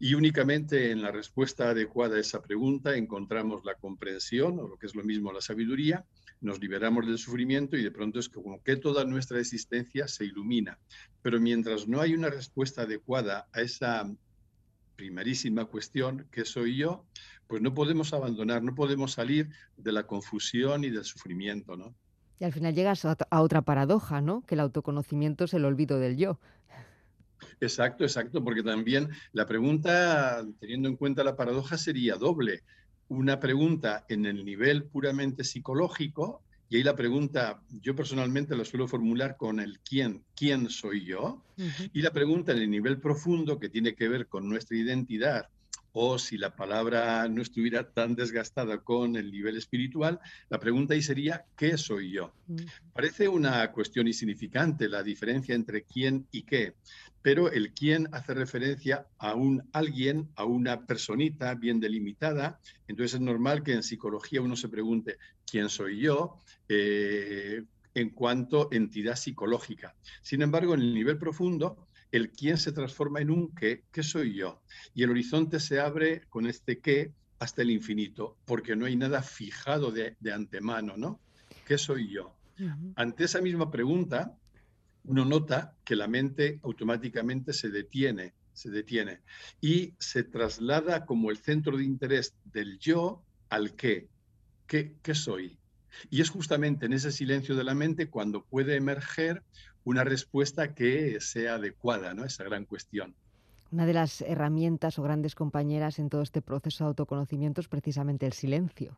Y 0.00 0.14
únicamente 0.14 0.90
en 0.90 1.02
la 1.02 1.12
respuesta 1.12 1.70
adecuada 1.70 2.16
a 2.16 2.18
esa 2.18 2.42
pregunta 2.42 2.96
encontramos 2.96 3.64
la 3.64 3.76
comprensión, 3.76 4.58
o 4.58 4.66
lo 4.66 4.76
que 4.76 4.86
es 4.86 4.96
lo 4.96 5.04
mismo 5.04 5.32
la 5.32 5.40
sabiduría, 5.40 6.04
nos 6.40 6.58
liberamos 6.58 7.06
del 7.06 7.18
sufrimiento 7.18 7.76
y 7.76 7.84
de 7.84 7.92
pronto 7.92 8.18
es 8.18 8.28
como 8.28 8.60
que 8.64 8.74
toda 8.74 9.04
nuestra 9.04 9.38
existencia 9.38 10.08
se 10.08 10.24
ilumina. 10.24 10.80
Pero 11.22 11.38
mientras 11.38 11.86
no 11.86 12.00
hay 12.00 12.14
una 12.14 12.28
respuesta 12.28 12.82
adecuada 12.82 13.46
a 13.52 13.60
esa 13.60 14.12
primerísima 14.96 15.66
cuestión, 15.66 16.26
¿qué 16.32 16.44
soy 16.44 16.76
yo? 16.76 17.06
Pues 17.50 17.60
no 17.62 17.74
podemos 17.74 18.12
abandonar, 18.14 18.62
no 18.62 18.76
podemos 18.76 19.10
salir 19.10 19.48
de 19.76 19.90
la 19.90 20.06
confusión 20.06 20.84
y 20.84 20.90
del 20.90 21.04
sufrimiento, 21.04 21.76
¿no? 21.76 21.96
Y 22.38 22.44
al 22.44 22.52
final 22.52 22.76
llegas 22.76 23.04
a, 23.04 23.16
otra 23.40 23.62
paradoja, 23.62 24.20
¿no? 24.20 24.46
Que 24.46 24.54
el 24.54 24.60
autoconocimiento 24.60 25.44
es 25.44 25.54
el 25.54 25.64
olvido 25.64 25.98
del 25.98 26.16
yo. 26.16 26.38
Exacto, 27.60 28.04
exacto, 28.04 28.44
porque 28.44 28.62
también 28.62 29.08
la 29.32 29.46
pregunta, 29.46 30.46
teniendo 30.60 30.88
en 30.88 30.94
cuenta 30.94 31.24
la 31.24 31.34
paradoja, 31.34 31.76
sería 31.76 32.14
doble. 32.14 32.62
Una 33.08 33.40
pregunta 33.40 34.04
en 34.08 34.26
el 34.26 34.44
nivel 34.44 34.84
puramente 34.84 35.42
psicológico, 35.42 36.44
y 36.68 36.76
ahí 36.76 36.84
la 36.84 36.94
pregunta, 36.94 37.60
yo 37.82 37.96
personalmente 37.96 38.54
la 38.54 38.64
suelo 38.64 38.86
formular 38.86 39.36
con 39.36 39.58
el 39.58 39.80
quién, 39.80 40.22
quién 40.36 40.70
soy 40.70 41.04
yo, 41.04 41.42
y 41.92 42.00
la 42.00 42.12
pregunta 42.12 42.52
en 42.52 42.58
el 42.58 42.70
nivel 42.70 43.00
profundo 43.00 43.58
que 43.58 43.68
tiene 43.68 43.96
que 43.96 44.08
ver 44.08 44.28
con 44.28 44.48
nuestra 44.48 44.76
identidad, 44.76 45.48
o 45.92 46.18
si 46.18 46.38
la 46.38 46.54
palabra 46.54 47.26
no 47.28 47.42
estuviera 47.42 47.90
tan 47.90 48.14
desgastada 48.14 48.78
con 48.78 49.16
el 49.16 49.30
nivel 49.30 49.56
espiritual, 49.56 50.20
la 50.48 50.58
pregunta 50.58 50.94
ahí 50.94 51.02
sería, 51.02 51.44
¿qué 51.56 51.76
soy 51.76 52.12
yo? 52.12 52.32
Parece 52.92 53.28
una 53.28 53.70
cuestión 53.72 54.06
insignificante 54.06 54.88
la 54.88 55.02
diferencia 55.02 55.54
entre 55.54 55.84
quién 55.84 56.26
y 56.30 56.42
qué, 56.42 56.74
pero 57.22 57.50
el 57.50 57.72
quién 57.72 58.08
hace 58.12 58.34
referencia 58.34 59.06
a 59.18 59.34
un 59.34 59.62
alguien, 59.72 60.28
a 60.36 60.44
una 60.44 60.86
personita 60.86 61.54
bien 61.54 61.80
delimitada, 61.80 62.60
entonces 62.88 63.14
es 63.14 63.20
normal 63.20 63.62
que 63.62 63.72
en 63.72 63.82
psicología 63.82 64.40
uno 64.40 64.56
se 64.56 64.68
pregunte, 64.68 65.18
¿quién 65.44 65.68
soy 65.68 66.00
yo? 66.00 66.38
Eh, 66.68 67.62
en 67.94 68.10
cuanto 68.10 68.68
entidad 68.72 69.16
psicológica. 69.16 69.96
Sin 70.22 70.42
embargo, 70.42 70.74
en 70.74 70.80
el 70.80 70.94
nivel 70.94 71.18
profundo, 71.18 71.88
el 72.12 72.30
quién 72.30 72.58
se 72.58 72.72
transforma 72.72 73.20
en 73.20 73.30
un 73.30 73.54
qué, 73.54 73.84
¿qué 73.92 74.02
soy 74.02 74.34
yo? 74.34 74.62
Y 74.94 75.02
el 75.02 75.10
horizonte 75.10 75.60
se 75.60 75.80
abre 75.80 76.22
con 76.28 76.46
este 76.46 76.80
qué 76.80 77.12
hasta 77.38 77.62
el 77.62 77.70
infinito, 77.70 78.36
porque 78.44 78.76
no 78.76 78.86
hay 78.86 78.96
nada 78.96 79.22
fijado 79.22 79.90
de, 79.90 80.16
antemano, 80.32 80.96
¿no? 80.96 81.20
¿Qué 81.66 81.78
soy 81.78 82.12
yo? 82.12 82.36
Ante 82.96 83.24
esa 83.24 83.40
misma 83.40 83.70
pregunta, 83.70 84.36
uno 85.04 85.24
nota 85.24 85.74
que 85.84 85.96
la 85.96 86.06
mente 86.06 86.60
automáticamente 86.62 87.54
se 87.54 87.70
detiene, 87.70 88.34
se 88.52 88.70
detiene 88.70 89.20
y 89.62 89.94
se 89.98 90.22
traslada 90.22 91.06
como 91.06 91.30
el 91.30 91.38
centro 91.38 91.78
de 91.78 91.84
interés 91.84 92.34
del 92.44 92.78
yo 92.78 93.22
al 93.48 93.74
qué. 93.74 94.08
¿Qué, 94.66 94.96
qué 95.02 95.14
soy? 95.14 95.58
Y 96.10 96.20
es 96.20 96.28
justamente 96.28 96.86
en 96.86 96.92
ese 96.92 97.10
silencio 97.10 97.56
de 97.56 97.64
la 97.64 97.74
mente 97.74 98.10
cuando 98.10 98.44
puede 98.44 98.76
emerger 98.76 99.42
una 99.84 100.04
respuesta 100.04 100.74
que 100.74 101.20
sea 101.20 101.54
adecuada 101.54 102.14
¿no? 102.14 102.24
esa 102.24 102.44
gran 102.44 102.64
cuestión. 102.64 103.14
Una 103.72 103.86
de 103.86 103.92
las 103.92 104.20
herramientas 104.22 104.98
o 104.98 105.02
grandes 105.02 105.34
compañeras 105.34 105.98
en 105.98 106.08
todo 106.10 106.22
este 106.22 106.42
proceso 106.42 106.84
de 106.84 106.88
autoconocimiento 106.88 107.60
es 107.60 107.68
precisamente 107.68 108.26
el 108.26 108.32
silencio. 108.32 108.96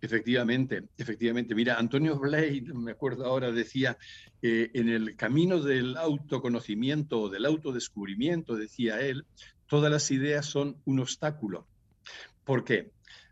Efectivamente, 0.00 0.84
efectivamente. 0.98 1.54
Mira, 1.54 1.78
Antonio 1.78 2.18
Blade, 2.18 2.62
me 2.74 2.92
acuerdo 2.92 3.24
ahora, 3.24 3.52
decía, 3.52 3.98
eh, 4.42 4.70
en 4.74 4.88
el 4.88 5.16
camino 5.16 5.60
del 5.60 5.96
autoconocimiento 5.96 7.22
o 7.22 7.28
del 7.28 7.46
autodescubrimiento, 7.46 8.56
decía 8.56 9.00
él, 9.00 9.26
todas 9.66 9.90
las 9.90 10.10
ideas 10.10 10.46
son 10.46 10.76
un 10.84 11.00
obstáculo. 11.00 11.66
¿Por 12.44 12.64
qué? 12.64 12.90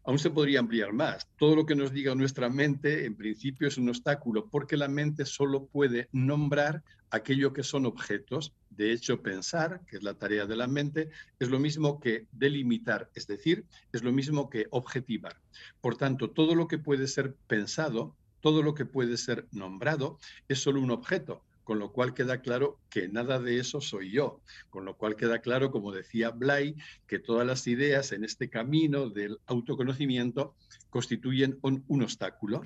Aún 0.09 0.19
se 0.19 0.31
podría 0.31 0.61
ampliar 0.61 0.95
más. 0.95 1.29
Todo 1.37 1.55
lo 1.55 1.67
que 1.67 1.75
nos 1.75 1.93
diga 1.93 2.15
nuestra 2.15 2.49
mente, 2.49 3.05
en 3.05 3.15
principio, 3.15 3.69
es 3.69 3.77
un 3.77 3.91
obstáculo, 3.91 4.49
porque 4.49 4.79
la 4.79 4.89
mente 4.89 5.27
solo 5.27 5.67
puede 5.67 6.09
nombrar 6.13 6.83
aquello 7.11 7.53
que 7.53 7.63
son 7.63 7.85
objetos. 7.85 8.55
De 8.71 8.91
hecho, 8.91 9.21
pensar, 9.21 9.83
que 9.87 9.99
es 9.99 10.03
la 10.03 10.15
tarea 10.15 10.47
de 10.47 10.57
la 10.57 10.67
mente, 10.67 11.11
es 11.39 11.51
lo 11.51 11.59
mismo 11.59 12.01
que 12.01 12.27
delimitar, 12.33 13.11
es 13.15 13.27
decir, 13.27 13.67
es 13.93 14.03
lo 14.03 14.11
mismo 14.11 14.49
que 14.49 14.67
objetivar. 14.71 15.37
Por 15.83 15.99
tanto, 15.99 16.31
todo 16.31 16.55
lo 16.55 16.69
que 16.69 16.79
puede 16.79 17.07
ser 17.07 17.35
pensado, 17.47 18.17
todo 18.41 18.63
lo 18.63 18.73
que 18.73 18.87
puede 18.87 19.19
ser 19.19 19.47
nombrado, 19.53 20.19
es 20.49 20.59
solo 20.59 20.81
un 20.81 20.91
objeto 20.91 21.45
con 21.69 21.79
lo 21.79 21.93
cual 21.93 22.15
queda 22.15 22.41
claro 22.41 22.81
que 22.89 23.09
nada 23.09 23.39
de 23.39 23.59
eso 23.59 23.83
soy 23.83 24.11
yo, 24.11 24.41
con 24.71 24.87
lo 24.87 24.97
cual 24.97 25.17
queda 25.17 25.41
claro, 25.41 25.71
como 25.71 25.93
decía 25.93 26.31
Blay, 26.31 26.75
que 27.07 27.19
todas 27.19 27.47
las 27.47 27.67
ideas 27.67 28.13
en 28.13 28.25
este 28.25 28.49
camino 28.49 29.11
del 29.11 29.39
autoconocimiento 29.45 30.55
constituyen 30.89 31.59
un, 31.61 31.85
obstáculo. 32.03 32.63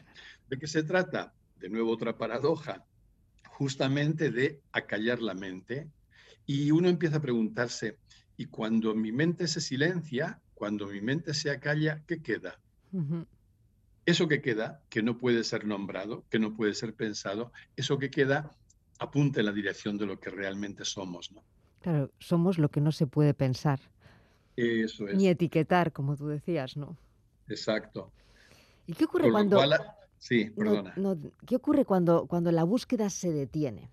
¿De 0.49 0.57
qué 0.57 0.69
se 0.69 0.85
trata? 0.85 1.35
De 1.59 1.69
nuevo 1.69 1.91
otra 1.91 2.17
paradoja, 2.17 2.85
justamente 3.49 4.31
de 4.31 4.61
acallar 4.71 5.21
la 5.21 5.35
mente. 5.35 5.89
Y 6.47 6.71
uno 6.71 6.89
empieza 6.89 7.17
a 7.17 7.23
preguntarse, 7.23 7.99
¿y 8.37 8.47
cuando 8.47 8.95
mi 8.95 9.11
mente 9.11 9.49
se 9.49 9.61
silencia, 9.61 10.41
cuando 10.55 10.87
mi 10.87 11.01
mente 11.01 11.35
se 11.35 11.51
acalla, 11.51 12.05
qué 12.07 12.23
queda? 12.23 12.61
Eso 14.07 14.29
que 14.29 14.41
queda, 14.41 14.81
que 14.89 15.03
no 15.03 15.19
puede 15.19 15.43
ser 15.43 15.67
nombrado, 15.67 16.25
que 16.31 16.39
no 16.39 16.55
puede 16.55 16.75
ser 16.75 16.95
pensado, 16.95 17.51
eso 17.75 17.99
que 17.99 18.09
queda 18.09 18.57
apunte 19.03 19.41
en 19.41 19.47
la 19.47 19.53
dirección 19.53 19.99
de 19.99 20.07
lo 20.07 20.19
que 20.19 20.31
realmente 20.31 20.85
somos. 20.85 21.33
¿no? 21.33 21.43
Claro, 21.81 22.11
somos 22.19 22.59
lo 22.59 22.71
que 22.71 22.81
no 22.81 22.93
se 22.93 23.07
puede 23.07 23.35
pensar. 23.35 23.81
Eso 24.57 25.09
es. 25.09 25.17
Ni 25.17 25.29
etiquetar, 25.29 25.93
como 25.93 26.17
tú 26.17 26.29
decías, 26.29 26.77
¿no? 26.77 26.97
Exacto. 27.49 28.13
¿Y 28.87 28.95
qué 28.95 29.05
ocurre 29.05 29.31
cuando... 29.31 29.61
Sí, 30.19 30.51
perdona. 30.51 30.95
¿Qué 31.47 31.57
ocurre 31.57 31.85
cuando, 31.85 32.27
cuando 32.27 32.53
la 32.53 32.63
búsqueda 32.63 33.11
se 33.11 33.33
detiene? 33.33 33.91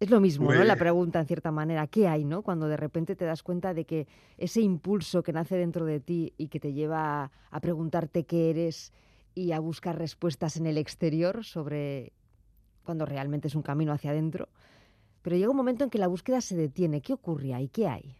Es 0.00 0.08
lo 0.08 0.20
mismo, 0.20 0.50
¿no? 0.50 0.64
La 0.64 0.72
pues 0.72 0.78
pregunta, 0.78 1.20
en 1.20 1.26
cierta 1.26 1.50
manera, 1.50 1.86
¿qué 1.86 2.08
hay, 2.08 2.24
no? 2.24 2.40
Cuando 2.40 2.66
de 2.66 2.78
repente 2.78 3.14
te 3.14 3.26
das 3.26 3.42
cuenta 3.42 3.74
de 3.74 3.84
que 3.84 4.08
ese 4.38 4.62
impulso 4.62 5.22
que 5.22 5.34
nace 5.34 5.56
dentro 5.56 5.84
de 5.84 6.00
ti 6.00 6.32
y 6.38 6.48
que 6.48 6.58
te 6.58 6.72
lleva 6.72 7.30
a 7.50 7.60
preguntarte 7.60 8.24
qué 8.24 8.48
eres 8.48 8.94
y 9.34 9.52
a 9.52 9.60
buscar 9.60 9.98
respuestas 9.98 10.56
en 10.56 10.66
el 10.66 10.78
exterior 10.78 11.44
sobre 11.44 12.14
cuando 12.84 13.06
realmente 13.06 13.48
es 13.48 13.54
un 13.54 13.62
camino 13.62 13.92
hacia 13.92 14.10
adentro. 14.10 14.48
Pero 15.22 15.36
llega 15.36 15.50
un 15.50 15.56
momento 15.56 15.84
en 15.84 15.90
que 15.90 15.98
la 15.98 16.06
búsqueda 16.06 16.40
se 16.40 16.56
detiene. 16.56 17.02
¿Qué 17.02 17.12
ocurre 17.12 17.54
ahí? 17.54 17.68
¿Qué 17.68 17.88
hay? 17.88 18.16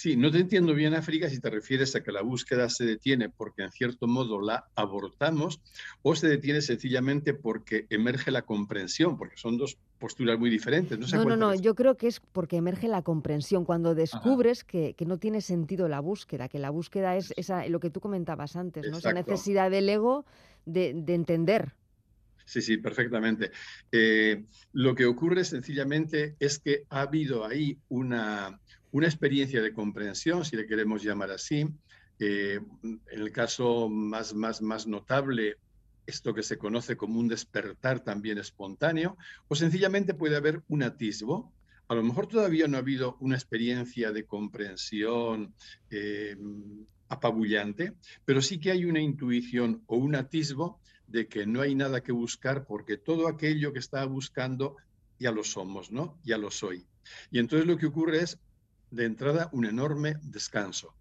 Sí, 0.00 0.16
no 0.16 0.30
te 0.30 0.38
entiendo 0.38 0.72
bien, 0.72 0.94
África, 0.94 1.28
si 1.28 1.40
te 1.40 1.50
refieres 1.50 1.94
a 1.94 2.02
que 2.02 2.10
la 2.10 2.22
búsqueda 2.22 2.70
se 2.70 2.86
detiene 2.86 3.28
porque 3.28 3.64
en 3.64 3.70
cierto 3.70 4.06
modo 4.06 4.40
la 4.40 4.64
abortamos 4.74 5.60
o 6.00 6.14
se 6.14 6.26
detiene 6.26 6.62
sencillamente 6.62 7.34
porque 7.34 7.86
emerge 7.90 8.30
la 8.30 8.42
comprensión, 8.42 9.18
porque 9.18 9.36
son 9.36 9.58
dos 9.58 9.76
posturas 9.98 10.38
muy 10.38 10.48
diferentes. 10.48 10.98
No, 10.98 11.24
no, 11.26 11.36
no, 11.36 11.54
yo 11.54 11.74
creo 11.74 11.98
que 11.98 12.06
es 12.06 12.20
porque 12.20 12.56
emerge 12.56 12.88
la 12.88 13.02
comprensión, 13.02 13.66
cuando 13.66 13.94
descubres 13.94 14.64
que, 14.64 14.94
no 15.06 15.18
tiene 15.18 15.42
sentido 15.42 15.86
la 15.86 16.00
búsqueda, 16.00 16.48
que 16.48 16.58
la 16.58 16.70
búsqueda 16.70 17.16
es 17.16 17.34
esa, 17.36 17.66
lo 17.68 17.80
que 17.80 17.90
tú 17.90 18.00
comentabas 18.00 18.56
antes, 18.56 18.90
¿no? 18.90 18.98
esa 18.98 19.12
necesidad 19.12 19.70
del 19.70 19.86
ego 19.88 20.24
de, 20.64 20.94
de 20.94 21.14
entender. 21.14 21.74
Sí, 22.50 22.62
sí, 22.62 22.78
perfectamente. 22.78 23.52
Eh, 23.92 24.44
lo 24.72 24.92
que 24.96 25.06
ocurre 25.06 25.44
sencillamente 25.44 26.34
es 26.40 26.58
que 26.58 26.82
ha 26.90 27.02
habido 27.02 27.46
ahí 27.46 27.78
una, 27.88 28.60
una 28.90 29.06
experiencia 29.06 29.62
de 29.62 29.72
comprensión, 29.72 30.44
si 30.44 30.56
le 30.56 30.66
queremos 30.66 31.00
llamar 31.04 31.30
así. 31.30 31.64
Eh, 32.18 32.58
en 32.82 33.00
el 33.08 33.30
caso 33.30 33.88
más, 33.88 34.34
más, 34.34 34.62
más 34.62 34.88
notable, 34.88 35.58
esto 36.06 36.34
que 36.34 36.42
se 36.42 36.58
conoce 36.58 36.96
como 36.96 37.20
un 37.20 37.28
despertar 37.28 38.00
también 38.00 38.38
espontáneo, 38.38 39.16
o 39.46 39.54
sencillamente 39.54 40.14
puede 40.14 40.34
haber 40.34 40.60
un 40.66 40.82
atisbo. 40.82 41.52
A 41.86 41.94
lo 41.94 42.02
mejor 42.02 42.26
todavía 42.26 42.66
no 42.66 42.78
ha 42.78 42.80
habido 42.80 43.16
una 43.20 43.36
experiencia 43.36 44.10
de 44.10 44.24
comprensión 44.24 45.54
eh, 45.88 46.36
apabullante, 47.10 47.92
pero 48.24 48.42
sí 48.42 48.58
que 48.58 48.72
hay 48.72 48.84
una 48.86 49.00
intuición 49.00 49.84
o 49.86 49.96
un 49.98 50.16
atisbo 50.16 50.79
de 51.10 51.26
que 51.26 51.44
no 51.46 51.60
hay 51.60 51.74
nada 51.74 52.02
que 52.02 52.12
buscar 52.12 52.64
porque 52.64 52.96
todo 52.96 53.28
aquello 53.28 53.72
que 53.72 53.80
estaba 53.80 54.06
buscando 54.06 54.76
ya 55.18 55.32
lo 55.32 55.44
somos, 55.44 55.90
¿no? 55.90 56.18
Ya 56.24 56.38
lo 56.38 56.50
soy. 56.50 56.86
Y 57.30 57.38
entonces 57.38 57.66
lo 57.66 57.76
que 57.76 57.86
ocurre 57.86 58.22
es, 58.22 58.38
de 58.90 59.04
entrada, 59.04 59.50
un 59.52 59.66
enorme 59.66 60.16
descanso. 60.22 60.94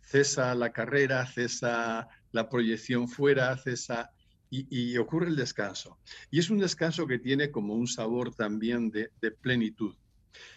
Cesa 0.00 0.54
la 0.54 0.72
carrera, 0.72 1.26
cesa 1.26 2.08
la 2.32 2.48
proyección 2.48 3.08
fuera, 3.08 3.56
cesa... 3.56 4.10
Y, 4.54 4.98
ocurre 4.98 5.28
el 5.28 5.36
descanso. 5.36 5.98
Y 6.30 6.38
es 6.38 6.50
un 6.50 6.58
descanso 6.58 7.06
que 7.06 7.18
tiene 7.18 7.50
como 7.50 7.72
un 7.72 7.86
sabor 7.86 8.34
también 8.34 8.90
de, 8.90 9.08
plenitud. 9.40 9.94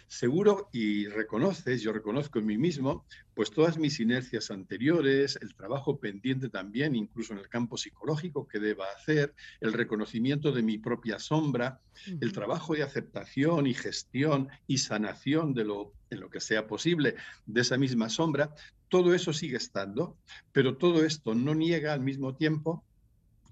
Seguro 0.06 0.68
y 0.72 1.06
reconoces, 1.06 1.82
yo 1.82 1.92
reconozco 1.92 2.38
en 2.38 2.46
mí 2.46 2.56
mismo, 2.56 3.04
pues 3.34 3.50
todas 3.50 3.76
mis 3.76 4.00
inercias 4.00 4.50
anteriores, 4.50 5.38
el 5.42 5.54
trabajo 5.54 5.98
pendiente 5.98 6.48
también, 6.48 6.94
incluso 6.94 7.32
en 7.32 7.40
el 7.40 7.48
campo 7.48 7.76
psicológico 7.76 8.46
que 8.46 8.58
deba 8.58 8.86
hacer, 8.96 9.34
el 9.60 9.72
reconocimiento 9.72 10.52
de 10.52 10.62
mi 10.62 10.78
propia 10.78 11.18
sombra, 11.18 11.80
el 12.20 12.32
trabajo 12.32 12.74
de 12.74 12.82
aceptación 12.82 13.66
y 13.66 13.74
gestión 13.74 14.48
y 14.66 14.78
sanación 14.78 15.54
de 15.54 15.64
lo, 15.64 15.92
en 16.10 16.20
lo 16.20 16.30
que 16.30 16.40
sea 16.40 16.66
posible 16.66 17.16
de 17.46 17.60
esa 17.60 17.76
misma 17.76 18.08
sombra, 18.08 18.54
todo 18.88 19.14
eso 19.14 19.32
sigue 19.32 19.56
estando, 19.56 20.16
pero 20.52 20.76
todo 20.76 21.04
esto 21.04 21.34
no 21.34 21.54
niega 21.54 21.92
al 21.92 22.00
mismo 22.00 22.36
tiempo 22.36 22.84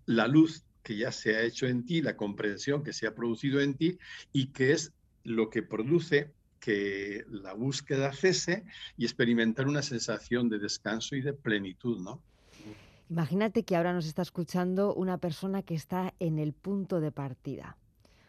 la 0.07 0.28
luz 0.28 0.64
que 0.83 0.97
ya 0.97 1.11
se 1.11 1.35
ha 1.35 1.43
hecho 1.43 1.66
en 1.66 1.85
ti, 1.85 2.02
la 2.02 2.16
comprensión 2.16 2.85
que 2.85 2.93
se 2.93 3.07
ha 3.07 3.14
producido 3.14 3.61
en 3.61 3.75
ti 3.75 3.99
y 4.33 4.49
que 4.49 4.73
es 4.73 4.93
lo 5.25 5.50
que 5.50 5.62
produce 5.62 6.33
que 6.61 7.25
la 7.28 7.52
búsqueda 7.52 8.12
cese 8.12 8.64
y 8.97 9.04
experimentar 9.04 9.66
una 9.66 9.83
sensación 9.83 10.49
de 10.49 10.59
descanso 10.59 11.14
y 11.14 11.21
de 11.21 11.35
plenitud, 11.35 12.00
¿no? 12.00 12.23
Imagínate 13.11 13.64
que 13.64 13.76
ahora 13.76 13.93
nos 13.93 14.07
está 14.07 14.23
escuchando 14.23 14.95
una 14.95 15.19
persona 15.19 15.62
que 15.62 15.75
está 15.75 16.14
en 16.21 16.38
el 16.38 16.54
punto 16.54 17.00
de 17.00 17.12
partida. 17.12 17.76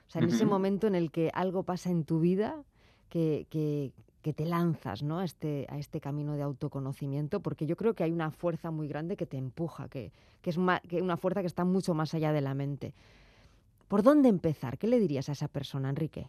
O 0.07 0.11
sea, 0.11 0.21
en 0.21 0.29
ese 0.29 0.45
momento 0.45 0.85
en 0.85 0.95
el 0.95 1.11
que 1.11 1.31
algo 1.33 1.63
pasa 1.63 1.89
en 1.89 2.03
tu 2.03 2.19
vida 2.19 2.61
que, 3.09 3.47
que, 3.49 4.33
te 4.33 4.45
lanzas 4.45 5.01
¿no? 5.01 5.19
a, 5.19 5.23
este, 5.23 5.65
a 5.69 5.77
este 5.77 6.01
camino 6.01 6.35
de 6.35 6.41
autoconocimiento, 6.41 7.39
porque 7.39 7.65
yo 7.65 7.77
creo 7.77 7.93
que 7.93 8.03
hay 8.03 8.11
una 8.11 8.31
fuerza 8.31 8.69
muy 8.69 8.87
grande 8.87 9.15
que 9.15 9.25
te 9.25 9.37
empuja, 9.37 9.87
que, 9.87 10.11
que 10.41 10.49
es 10.49 10.57
que 10.89 11.01
una 11.01 11.15
fuerza 11.15 11.41
que 11.41 11.47
está 11.47 11.63
mucho 11.63 11.93
más 11.93 12.13
allá 12.13 12.33
de 12.33 12.41
la 12.41 12.53
mente. 12.53 12.93
¿Por 13.87 14.03
dónde 14.03 14.27
empezar? 14.27 14.77
¿Qué 14.77 14.87
le 14.87 14.99
dirías 14.99 15.29
a 15.29 15.31
esa 15.31 15.47
persona, 15.47 15.89
Enrique? 15.89 16.27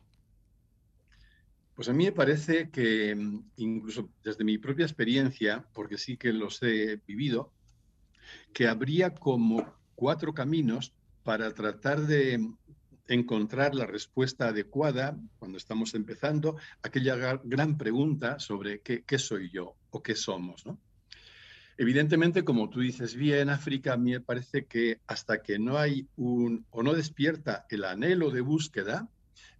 Pues 1.76 1.90
a 1.90 1.92
mí 1.92 2.06
me 2.06 2.12
parece 2.12 2.70
que 2.70 3.14
mm, 3.14 3.50
incluso 3.58 4.08
desde 4.24 4.44
mi 4.44 4.56
propia 4.56 4.86
experiencia, 4.86 5.68
porque 5.74 5.98
sí 5.98 6.16
que 6.16 6.32
los 6.32 6.62
he 6.62 7.02
vivido, 7.06 7.52
que 8.54 8.66
habría 8.66 9.14
como 9.14 9.74
cuatro 9.94 10.32
caminos 10.32 10.94
para 11.22 11.52
tratar 11.52 12.00
de 12.00 12.40
encontrar 13.08 13.74
la 13.74 13.86
respuesta 13.86 14.48
adecuada 14.48 15.18
cuando 15.38 15.58
estamos 15.58 15.94
empezando 15.94 16.56
aquella 16.82 17.38
gran 17.44 17.76
pregunta 17.76 18.38
sobre 18.38 18.80
qué, 18.80 19.18
soy 19.18 19.50
yo 19.50 19.76
o 19.90 20.02
qué 20.02 20.16
somos. 20.16 20.64
Evidentemente, 21.76 22.42
como 22.42 22.70
tú 22.70 22.80
dices 22.80 23.14
bien, 23.14 23.50
África, 23.50 23.92
a 23.92 23.96
mí 23.98 24.12
me 24.12 24.20
parece 24.20 24.64
que 24.64 25.02
hasta 25.06 25.42
que 25.42 25.58
no 25.58 25.76
hay 25.76 26.08
un 26.16 26.64
o 26.70 26.82
no 26.82 26.94
despierta 26.94 27.66
el 27.68 27.84
anhelo 27.84 28.30
de 28.30 28.40
búsqueda, 28.40 29.10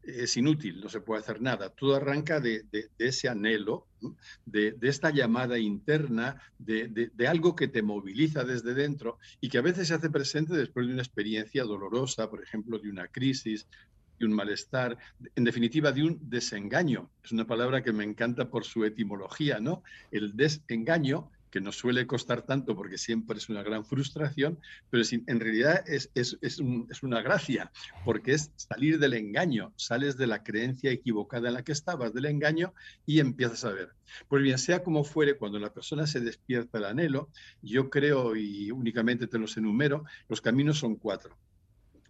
es 0.07 0.37
inútil, 0.37 0.81
no 0.81 0.89
se 0.89 1.01
puede 1.01 1.21
hacer 1.21 1.41
nada. 1.41 1.71
Todo 1.71 1.97
arranca 1.97 2.41
de, 2.41 2.65
ese 2.99 3.29
anhelo, 3.29 3.87
de, 4.45 4.77
esta 4.83 5.11
llamada 5.11 5.59
interna, 5.59 6.41
de, 6.59 7.11
algo 7.29 7.57
que 7.57 7.69
te 7.69 7.83
moviliza 7.83 8.45
desde 8.45 8.75
dentro 8.75 9.19
y 9.41 9.49
que 9.49 9.59
a 9.59 9.63
veces 9.63 9.89
se 9.89 9.95
hace 9.95 10.11
presente 10.11 10.55
después 10.55 10.87
de 10.87 10.93
una 10.93 11.03
experiencia 11.03 11.65
dolorosa, 11.65 12.31
por 12.31 12.43
ejemplo, 12.43 12.79
de 12.79 12.91
una 12.91 13.09
crisis, 13.09 13.67
de 14.19 14.27
un 14.27 14.33
malestar, 14.33 14.97
en 15.35 15.45
definitiva 15.45 15.93
de 15.93 16.05
un 16.05 16.19
desengaño. 16.31 17.11
Es 17.23 17.33
una 17.33 17.47
palabra 17.47 17.83
que 17.83 17.93
me 17.93 18.05
encanta 18.05 18.49
por 18.49 18.65
su 18.65 18.85
etimología, 18.85 19.61
¿no? 19.61 19.83
El 20.11 20.37
desengaño 20.37 21.31
que 21.51 21.61
nos 21.61 21.77
suele 21.77 22.07
costar 22.07 22.43
tanto 22.43 22.77
porque 22.77 22.99
siempre 22.99 23.39
es 23.39 23.49
una 23.49 23.63
gran 23.63 23.85
frustración, 23.85 24.59
pero 24.91 25.03
en 25.11 25.41
realidad 25.41 25.85
es, 25.87 26.11
es, 26.15 26.59
una 27.03 27.23
gracia, 27.23 27.71
porque 28.05 28.33
es 28.33 28.53
salir 28.57 28.99
del 28.99 29.15
engaño, 29.15 29.73
sales 29.77 30.17
de 30.17 30.27
la 30.27 30.43
creencia 30.43 30.91
equivocada 30.91 31.49
en 31.49 31.55
la 31.55 31.63
que 31.63 31.73
estabas, 31.73 32.13
del 32.13 32.27
engaño, 32.27 32.75
y 33.05 33.21
empiezas 33.21 33.65
a 33.65 33.73
ver. 33.73 33.91
Pues 34.29 34.43
bien, 34.43 34.59
sea 34.59 34.83
como 34.83 35.05
fuere, 35.05 35.37
cuando 35.37 35.59
la 35.59 35.73
persona 35.73 36.07
se 36.07 36.21
despierta 36.21 36.79
el 36.79 36.85
anhelo, 36.85 37.31
yo 37.63 37.91
creo, 37.91 38.37
y 38.37 38.71
únicamente 38.71 39.27
te 39.27 39.39
los 39.39 39.57
enumero, 39.57 40.05
los 40.29 40.41
caminos 40.41 40.79
son 40.79 40.97
cuatro. 40.97 41.37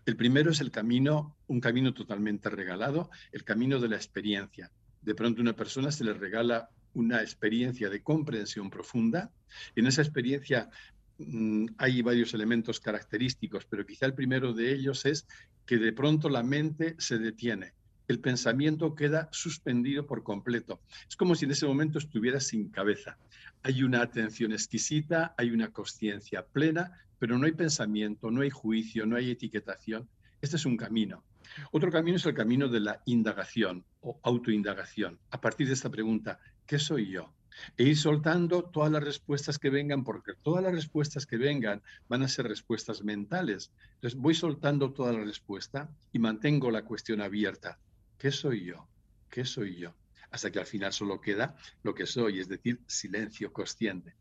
El 0.06 0.16
primero 0.16 0.52
es 0.52 0.60
el 0.60 0.70
camino, 0.70 1.36
un 1.48 1.60
camino 1.60 1.92
totalmente 1.92 2.48
regalado, 2.48 3.10
el 3.32 3.42
camino 3.42 3.80
de 3.80 3.88
la 3.88 3.96
experiencia. 3.96 4.70
De 5.02 5.14
pronto 5.14 5.40
una 5.40 5.56
persona 5.56 5.90
se 5.90 6.04
le 6.04 6.12
regala 6.12 6.70
una 6.96 7.20
experiencia 7.20 7.90
de 7.90 8.02
comprensión 8.02 8.70
profunda. 8.70 9.30
En 9.76 9.86
esa 9.86 10.02
experiencia 10.02 10.70
mm, 11.18 11.66
hay 11.76 12.02
varios 12.02 12.32
elementos 12.32 12.80
característicos, 12.80 13.66
pero 13.66 13.86
quizá 13.86 14.06
el 14.06 14.14
primero 14.14 14.52
de 14.54 14.72
ellos 14.72 15.04
es 15.04 15.26
que 15.66 15.76
de 15.76 15.92
pronto 15.92 16.28
la 16.28 16.42
mente 16.42 16.96
se 16.98 17.18
detiene. 17.18 17.74
El 18.08 18.20
pensamiento 18.20 18.94
queda 18.94 19.28
suspendido 19.30 20.06
por 20.06 20.22
completo. 20.22 20.80
Es 21.08 21.16
como 21.16 21.34
si 21.34 21.44
en 21.44 21.50
ese 21.50 21.66
momento 21.66 21.98
estuviera 21.98 22.40
sin 22.40 22.70
cabeza. 22.70 23.18
Hay 23.62 23.82
una 23.82 24.00
atención 24.00 24.52
exquisita, 24.52 25.34
hay 25.36 25.50
una 25.50 25.72
conciencia 25.72 26.46
plena, 26.46 26.92
pero 27.18 27.36
no 27.36 27.46
hay 27.46 27.52
pensamiento, 27.52 28.30
no 28.30 28.40
hay 28.40 28.50
juicio, 28.50 29.04
no 29.06 29.16
hay 29.16 29.30
etiquetación. 29.32 30.08
Este 30.40 30.56
es 30.56 30.64
un 30.64 30.76
camino. 30.76 31.24
Otro 31.72 31.90
camino 31.90 32.16
es 32.16 32.26
el 32.26 32.34
camino 32.34 32.68
de 32.68 32.80
la 32.80 33.02
indagación 33.06 33.84
o 34.06 34.20
autoindagación. 34.22 35.18
A 35.30 35.40
partir 35.40 35.66
de 35.66 35.74
esta 35.74 35.90
pregunta, 35.90 36.38
¿qué 36.64 36.78
soy 36.78 37.10
yo? 37.10 37.32
E 37.76 37.84
ir 37.84 37.96
soltando 37.96 38.62
todas 38.62 38.92
las 38.92 39.02
respuestas 39.02 39.58
que 39.58 39.70
vengan, 39.70 40.04
porque 40.04 40.34
todas 40.42 40.62
las 40.62 40.72
respuestas 40.72 41.26
que 41.26 41.38
vengan 41.38 41.82
van 42.08 42.22
a 42.22 42.28
ser 42.28 42.46
respuestas 42.46 43.02
mentales. 43.02 43.72
Entonces 43.94 44.18
voy 44.18 44.34
soltando 44.34 44.92
toda 44.92 45.12
la 45.12 45.24
respuesta 45.24 45.90
y 46.12 46.18
mantengo 46.18 46.70
la 46.70 46.84
cuestión 46.84 47.20
abierta. 47.20 47.78
¿Qué 48.18 48.30
soy 48.30 48.64
yo? 48.64 48.86
¿Qué 49.28 49.44
soy 49.44 49.76
yo? 49.76 49.94
Hasta 50.30 50.50
que 50.50 50.60
al 50.60 50.66
final 50.66 50.92
solo 50.92 51.20
queda 51.20 51.56
lo 51.82 51.94
que 51.94 52.06
soy, 52.06 52.40
es 52.40 52.48
decir, 52.48 52.80
silencio 52.86 53.52
consciente. 53.52 54.14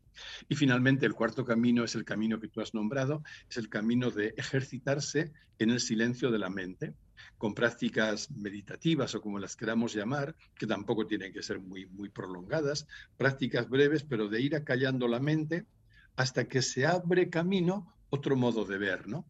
Y 0.48 0.56
finalmente 0.56 1.06
el 1.06 1.14
cuarto 1.14 1.44
camino 1.44 1.84
es 1.84 1.94
el 1.94 2.04
camino 2.04 2.40
que 2.40 2.48
tú 2.48 2.60
has 2.60 2.74
nombrado, 2.74 3.22
es 3.48 3.56
el 3.58 3.68
camino 3.68 4.10
de 4.10 4.34
ejercitarse 4.36 5.32
en 5.58 5.70
el 5.70 5.80
silencio 5.80 6.30
de 6.30 6.38
la 6.38 6.48
mente, 6.48 6.94
con 7.38 7.54
prácticas 7.54 8.30
meditativas 8.30 9.14
o 9.14 9.20
como 9.20 9.38
las 9.38 9.56
queramos 9.56 9.94
llamar, 9.94 10.34
que 10.54 10.66
tampoco 10.66 11.06
tienen 11.06 11.32
que 11.32 11.42
ser 11.42 11.60
muy, 11.60 11.86
muy 11.86 12.08
prolongadas, 12.08 12.86
prácticas 13.16 13.68
breves, 13.68 14.04
pero 14.04 14.28
de 14.28 14.40
ir 14.40 14.56
acallando 14.56 15.08
la 15.08 15.20
mente 15.20 15.66
hasta 16.16 16.44
que 16.48 16.62
se 16.62 16.86
abre 16.86 17.28
camino 17.28 17.92
otro 18.10 18.36
modo 18.36 18.64
de 18.64 18.78
ver, 18.78 19.08
¿no? 19.08 19.24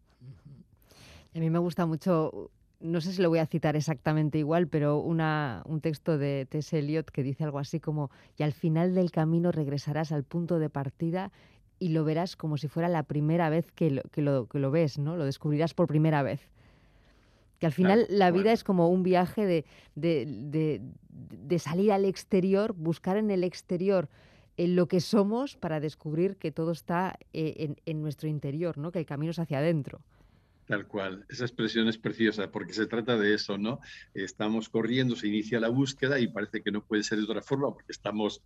A 1.34 1.38
mí 1.38 1.50
me 1.50 1.58
gusta 1.58 1.84
mucho, 1.84 2.50
no 2.80 3.00
sé 3.00 3.12
si 3.12 3.20
lo 3.20 3.28
voy 3.28 3.40
a 3.40 3.46
citar 3.46 3.76
exactamente 3.76 4.38
igual, 4.38 4.68
pero 4.68 4.98
una, 4.98 5.62
un 5.66 5.80
texto 5.80 6.16
de 6.16 6.46
T.S. 6.48 6.78
Eliot 6.78 7.10
que 7.10 7.22
dice 7.22 7.44
algo 7.44 7.58
así 7.58 7.80
como, 7.80 8.10
y 8.38 8.42
al 8.42 8.52
final 8.52 8.94
del 8.94 9.10
camino 9.10 9.52
regresarás 9.52 10.12
al 10.12 10.24
punto 10.24 10.58
de 10.58 10.70
partida 10.70 11.32
y 11.78 11.90
lo 11.90 12.04
verás 12.04 12.36
como 12.36 12.56
si 12.56 12.68
fuera 12.68 12.88
la 12.88 13.02
primera 13.02 13.50
vez 13.50 13.70
que 13.72 13.90
lo, 13.90 14.02
que 14.04 14.22
lo, 14.22 14.46
que 14.46 14.58
lo 14.58 14.70
ves, 14.70 14.98
¿no? 14.98 15.16
Lo 15.16 15.24
descubrirás 15.24 15.74
por 15.74 15.86
primera 15.86 16.22
vez. 16.22 16.40
Que 17.58 17.66
al 17.66 17.72
final 17.72 18.06
la 18.08 18.30
vida 18.30 18.52
es 18.52 18.64
como 18.64 18.88
un 18.90 19.02
viaje 19.02 19.46
de, 19.46 19.64
de, 19.94 20.80
de, 21.08 21.58
salir 21.58 21.92
al 21.92 22.04
exterior, 22.04 22.74
buscar 22.74 23.16
en 23.16 23.30
el 23.30 23.44
exterior 23.44 24.08
en 24.58 24.76
lo 24.76 24.88
que 24.88 25.00
somos 25.00 25.56
para 25.56 25.80
descubrir 25.80 26.36
que 26.36 26.50
todo 26.50 26.72
está 26.72 27.18
eh, 27.32 27.54
en, 27.58 27.76
en, 27.84 28.00
nuestro 28.02 28.28
interior, 28.28 28.78
¿no? 28.78 28.90
que 28.90 28.98
el 28.98 29.06
camino 29.06 29.30
es 29.30 29.38
hacia 29.38 29.58
adentro. 29.58 30.02
Tal 30.66 30.88
cual, 30.88 31.24
esa 31.28 31.44
expresión 31.44 31.86
es 31.86 31.96
preciosa 31.96 32.50
porque 32.50 32.72
se 32.72 32.86
trata 32.86 33.16
de 33.16 33.34
eso, 33.34 33.56
¿no? 33.56 33.78
Estamos 34.14 34.68
corriendo, 34.68 35.14
se 35.14 35.28
inicia 35.28 35.60
la 35.60 35.68
búsqueda 35.68 36.18
y 36.18 36.26
parece 36.26 36.60
que 36.60 36.72
no 36.72 36.84
puede 36.84 37.04
ser 37.04 37.18
de 37.18 37.24
otra 37.24 37.40
forma 37.40 37.72
porque 37.72 37.92
estamos 37.92 38.42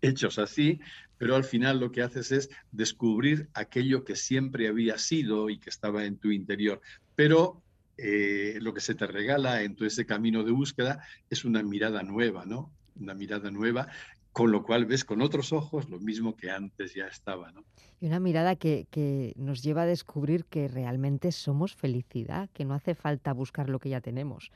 hechos 0.00 0.38
así, 0.38 0.80
pero 1.18 1.34
al 1.34 1.42
final 1.42 1.80
lo 1.80 1.90
que 1.90 2.02
haces 2.02 2.30
es 2.30 2.50
descubrir 2.70 3.48
aquello 3.54 4.04
que 4.04 4.14
siempre 4.14 4.68
había 4.68 4.98
sido 4.98 5.50
y 5.50 5.58
que 5.58 5.68
estaba 5.68 6.04
en 6.04 6.16
tu 6.16 6.30
interior. 6.30 6.80
Pero 7.16 7.63
eh, 7.96 8.58
lo 8.60 8.74
que 8.74 8.80
se 8.80 8.94
te 8.94 9.06
regala 9.06 9.62
en 9.62 9.74
todo 9.74 9.86
ese 9.86 10.06
camino 10.06 10.42
de 10.42 10.52
búsqueda 10.52 11.04
es 11.30 11.44
una 11.44 11.62
mirada 11.62 12.02
nueva, 12.02 12.44
¿no? 12.44 12.70
Una 12.96 13.14
mirada 13.14 13.50
nueva, 13.50 13.88
con 14.32 14.50
lo 14.50 14.64
cual 14.64 14.84
ves 14.84 15.04
con 15.04 15.22
otros 15.22 15.52
ojos 15.52 15.88
lo 15.88 16.00
mismo 16.00 16.36
que 16.36 16.50
antes 16.50 16.94
ya 16.94 17.06
estaba, 17.06 17.52
¿no? 17.52 17.64
Y 18.00 18.06
una 18.06 18.20
mirada 18.20 18.56
que, 18.56 19.32
nos 19.36 19.62
lleva 19.62 19.82
a 19.82 19.86
descubrir 19.86 20.44
que 20.44 20.68
realmente 20.68 21.32
somos 21.32 21.74
felicidad, 21.74 22.50
que 22.52 22.64
no 22.64 22.74
hace 22.74 22.94
falta 22.94 23.32
buscar 23.32 23.68
lo 23.68 23.78
que 23.78 23.90
ya 23.90 24.00
tenemos, 24.00 24.50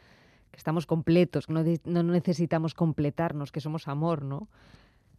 que 0.50 0.56
estamos 0.56 0.84
completos, 0.84 1.48
no, 1.48 1.62
no 1.84 2.02
necesitamos 2.02 2.74
completarnos, 2.74 3.52
que 3.52 3.60
somos 3.60 3.88
amor, 3.88 4.24
¿no? 4.24 4.48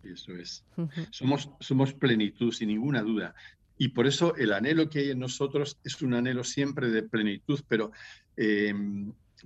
Eso 0.03 0.33
es. 0.33 0.63
somos, 1.11 1.49
somos 1.59 1.93
plenitud, 1.93 2.51
sin 2.51 2.69
ninguna 2.69 3.01
duda. 3.01 3.35
Y 3.81 3.87
por 3.87 4.07
eso 4.07 4.35
el 4.35 4.51
anhelo 4.51 4.89
que 4.89 4.99
hay 4.99 5.11
en 5.11 5.19
nosotros 5.19 5.79
es 5.85 6.01
un 6.01 6.13
anhelo 6.13 6.43
siempre 6.43 6.89
de 6.89 7.01
plenitud, 7.01 7.61
pero 7.69 7.91
eh, 8.35 8.73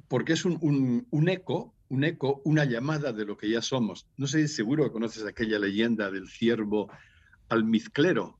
porque 0.07 0.33
es 0.33 0.43
un, 0.43 1.05
eco, 1.29 1.75
un 1.89 2.03
eco, 2.03 2.41
una 2.43 2.65
llamada 2.65 3.13
de 3.13 3.25
lo 3.25 3.37
que 3.37 3.47
ya 3.47 3.61
somos. 3.61 4.07
No 4.17 4.25
sé, 4.25 4.47
seguro 4.47 4.85
que 4.85 4.91
conoces 4.91 5.23
aquella 5.23 5.59
leyenda 5.59 6.09
del 6.09 6.27
ciervo 6.27 6.89
almizclero. 7.47 8.39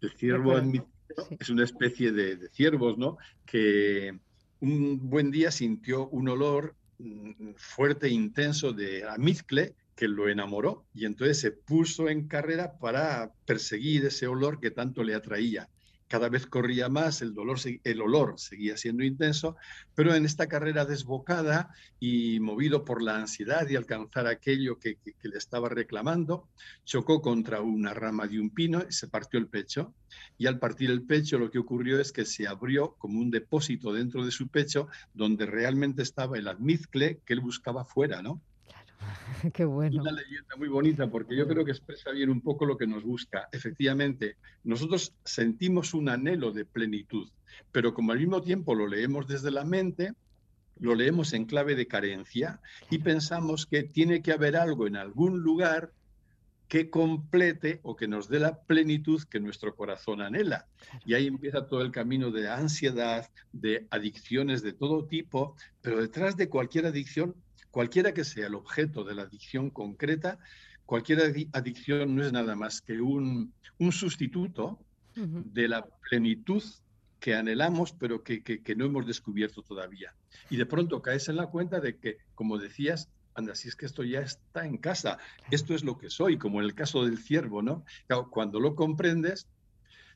El 0.00 0.10
ciervo 0.12 0.56
almizclero 0.56 1.28
es 1.38 1.50
una 1.50 1.64
especie 1.64 2.12
de, 2.12 2.36
de 2.36 2.48
ciervos, 2.48 2.96
¿no? 2.96 3.18
Que 3.44 4.18
un 4.60 5.10
buen 5.10 5.30
día 5.30 5.50
sintió 5.50 6.08
un 6.08 6.30
olor 6.30 6.74
mm, 6.96 7.52
fuerte 7.56 8.06
e 8.06 8.10
intenso 8.10 8.72
de 8.72 9.06
Amizcle 9.06 9.74
que 10.00 10.08
lo 10.08 10.30
enamoró 10.30 10.86
y 10.94 11.04
entonces 11.04 11.38
se 11.38 11.50
puso 11.50 12.08
en 12.08 12.26
carrera 12.26 12.78
para 12.78 13.34
perseguir 13.44 14.06
ese 14.06 14.26
olor 14.26 14.58
que 14.58 14.70
tanto 14.70 15.02
le 15.02 15.14
atraía 15.14 15.68
cada 16.10 16.28
vez 16.28 16.44
corría 16.44 16.88
más, 16.88 17.22
el, 17.22 17.34
dolor, 17.34 17.58
el 17.84 18.02
olor 18.02 18.34
seguía 18.36 18.76
siendo 18.76 19.04
intenso, 19.04 19.56
pero 19.94 20.12
en 20.12 20.24
esta 20.24 20.48
carrera 20.48 20.84
desbocada 20.84 21.72
y 22.00 22.40
movido 22.40 22.84
por 22.84 23.00
la 23.00 23.14
ansiedad 23.14 23.64
de 23.64 23.76
alcanzar 23.76 24.26
aquello 24.26 24.80
que, 24.80 24.98
le 25.04 25.38
estaba 25.38 25.68
reclamando, 25.68 26.48
chocó 26.84 27.22
contra 27.22 27.60
una 27.60 27.94
rama 27.94 28.26
de 28.26 28.40
un 28.40 28.50
pino 28.50 28.82
y 28.88 28.92
se 28.92 29.06
partió 29.06 29.38
el 29.38 29.46
pecho. 29.46 29.94
Y 30.36 30.46
al 30.48 30.58
partir 30.58 30.90
el 30.90 31.02
pecho 31.02 31.38
lo 31.38 31.48
que 31.48 31.60
ocurrió 31.60 32.00
es 32.00 32.10
que 32.10 32.24
se 32.24 32.48
abrió 32.48 32.96
como 32.98 33.20
un 33.20 33.30
depósito 33.30 33.92
dentro 33.92 34.24
de 34.24 34.32
su 34.32 34.48
pecho 34.48 34.88
donde 35.14 35.46
realmente 35.46 36.02
estaba 36.02 36.38
el 36.38 36.48
almizcle 36.48 37.20
que 37.24 37.34
él 37.34 37.40
buscaba 37.40 37.84
fuera, 37.84 38.20
¿no? 38.20 38.42
Qué 39.52 39.64
bueno. 39.64 40.02
Una 40.02 40.12
leyenda 40.12 40.56
muy 40.56 40.68
bonita 40.68 41.10
porque 41.10 41.36
yo 41.36 41.46
creo 41.46 41.64
que 41.64 41.70
expresa 41.72 42.10
bien 42.10 42.30
un 42.30 42.40
poco 42.40 42.66
lo 42.66 42.76
que 42.76 42.86
nos 42.86 43.04
busca. 43.04 43.48
Efectivamente, 43.52 44.36
nosotros 44.64 45.14
sentimos 45.24 45.94
un 45.94 46.08
anhelo 46.08 46.52
de 46.52 46.64
plenitud, 46.64 47.30
pero 47.72 47.94
como 47.94 48.12
al 48.12 48.18
mismo 48.18 48.42
tiempo 48.42 48.74
lo 48.74 48.86
leemos 48.86 49.26
desde 49.26 49.50
la 49.50 49.64
mente, 49.64 50.14
lo 50.78 50.94
leemos 50.94 51.32
en 51.32 51.44
clave 51.44 51.74
de 51.74 51.86
carencia 51.86 52.60
y 52.88 52.98
pensamos 52.98 53.66
que 53.66 53.82
tiene 53.82 54.22
que 54.22 54.32
haber 54.32 54.56
algo 54.56 54.86
en 54.86 54.96
algún 54.96 55.40
lugar 55.40 55.92
que 56.70 56.88
complete 56.88 57.80
o 57.82 57.96
que 57.96 58.06
nos 58.06 58.28
dé 58.28 58.38
la 58.38 58.60
plenitud 58.62 59.20
que 59.24 59.40
nuestro 59.40 59.74
corazón 59.74 60.22
anhela. 60.22 60.68
Y 61.04 61.14
ahí 61.14 61.26
empieza 61.26 61.66
todo 61.66 61.82
el 61.82 61.90
camino 61.90 62.30
de 62.30 62.48
ansiedad, 62.48 63.28
de 63.52 63.88
adicciones 63.90 64.62
de 64.62 64.72
todo 64.72 65.04
tipo, 65.04 65.56
pero 65.82 66.00
detrás 66.00 66.36
de 66.36 66.48
cualquier 66.48 66.86
adicción 66.86 67.34
Cualquiera 67.70 68.12
que 68.12 68.24
sea 68.24 68.46
el 68.46 68.54
objeto 68.54 69.04
de 69.04 69.14
la 69.14 69.22
adicción 69.22 69.70
concreta, 69.70 70.38
cualquier 70.86 71.20
adicción 71.52 72.16
no 72.16 72.24
es 72.24 72.32
nada 72.32 72.56
más 72.56 72.80
que 72.80 73.00
un, 73.00 73.52
sustituto 73.90 74.78
de 75.14 75.68
la 75.68 75.86
plenitud 76.08 76.62
que 77.20 77.34
anhelamos, 77.34 77.92
pero 77.92 78.22
que, 78.24 78.42
no 78.76 78.86
hemos 78.86 79.06
descubierto 79.06 79.62
todavía. 79.62 80.14
Y 80.48 80.56
de 80.56 80.66
pronto 80.66 81.00
caes 81.00 81.28
en 81.28 81.36
la 81.36 81.46
cuenta 81.46 81.78
de 81.78 81.96
que, 81.96 82.16
como 82.34 82.58
decías, 82.58 83.08
anda, 83.34 83.54
si 83.54 83.68
es 83.68 83.76
que 83.76 83.86
esto 83.86 84.02
ya 84.02 84.20
está 84.20 84.66
en 84.66 84.78
casa, 84.78 85.18
esto 85.50 85.74
es 85.74 85.84
lo 85.84 85.96
que 85.96 86.10
soy, 86.10 86.38
como 86.38 86.60
en 86.60 86.66
el 86.66 86.74
caso 86.74 87.04
del 87.04 87.18
ciervo, 87.18 87.62
¿no? 87.62 87.84
Cuando 88.30 88.58
lo 88.58 88.74
comprendes, 88.74 89.46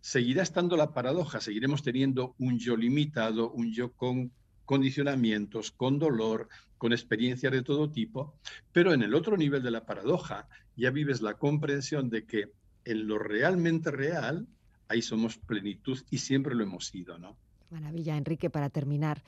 seguirá 0.00 0.42
estando 0.42 0.76
la 0.76 0.92
paradoja, 0.92 1.40
seguiremos 1.40 1.82
teniendo 1.82 2.34
un 2.38 2.58
yo 2.58 2.76
limitado, 2.76 3.50
un 3.52 3.72
yo 3.72 3.92
con 3.92 4.32
condicionamientos, 4.64 5.70
con 5.70 5.98
dolor, 5.98 6.48
con 6.78 6.92
experiencias 6.92 7.52
de 7.52 7.62
todo 7.62 7.90
tipo, 7.90 8.34
pero 8.72 8.92
en 8.92 9.02
el 9.02 9.14
otro 9.14 9.36
nivel 9.36 9.62
de 9.62 9.70
la 9.70 9.84
paradoja 9.84 10.48
ya 10.76 10.90
vives 10.90 11.22
la 11.22 11.34
comprensión 11.34 12.10
de 12.10 12.24
que 12.24 12.50
en 12.84 13.06
lo 13.06 13.18
realmente 13.18 13.90
real, 13.90 14.46
ahí 14.88 15.02
somos 15.02 15.38
plenitud 15.38 15.98
y 16.10 16.18
siempre 16.18 16.54
lo 16.54 16.64
hemos 16.64 16.86
sido, 16.86 17.18
¿no? 17.18 17.36
Maravilla, 17.70 18.16
Enrique, 18.16 18.50
para 18.50 18.70
terminar. 18.70 19.22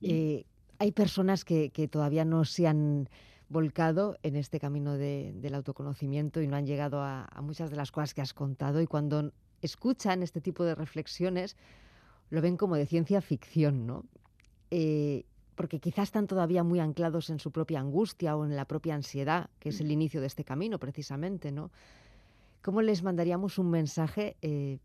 Eh, 0.00 0.44
hay 0.78 0.92
personas 0.92 1.44
que, 1.44 1.70
todavía 1.90 2.24
no 2.24 2.44
se 2.44 2.66
han 2.66 3.08
volcado 3.48 4.18
en 4.22 4.36
este 4.36 4.58
camino 4.58 4.96
del 4.96 5.54
autoconocimiento 5.54 6.40
y 6.42 6.48
no 6.48 6.56
han 6.56 6.66
llegado 6.66 7.00
a, 7.02 7.28
muchas 7.42 7.70
de 7.70 7.76
las 7.76 7.92
cosas 7.92 8.14
que 8.14 8.20
has 8.20 8.34
contado 8.34 8.80
y 8.80 8.86
cuando 8.86 9.32
escuchan 9.62 10.22
este 10.22 10.40
tipo 10.40 10.64
de 10.64 10.74
reflexiones 10.74 11.56
lo 12.30 12.42
ven 12.42 12.56
como 12.56 12.76
de 12.76 12.86
ciencia 12.86 13.20
ficción, 13.20 13.86
¿no? 13.86 14.04
Eh, 14.70 15.24
porque 15.54 15.80
quizás 15.80 16.08
están 16.08 16.26
todavía 16.26 16.62
muy 16.62 16.80
anclados 16.80 17.30
en 17.30 17.38
su 17.38 17.50
propia 17.50 17.80
angustia 17.80 18.36
o 18.36 18.44
en 18.44 18.56
la 18.56 18.66
propia 18.66 18.94
ansiedad, 18.94 19.48
que 19.58 19.70
es 19.70 19.80
el 19.80 19.90
inicio 19.90 20.20
de 20.20 20.26
este 20.26 20.44
camino 20.44 20.78
precisamente, 20.78 21.50
¿no? 21.50 21.70
¿Cómo 22.62 22.82
les 22.82 23.02
mandaríamos 23.02 23.58
un 23.58 23.70
mensaje 23.70 24.36
eh, 24.42 24.78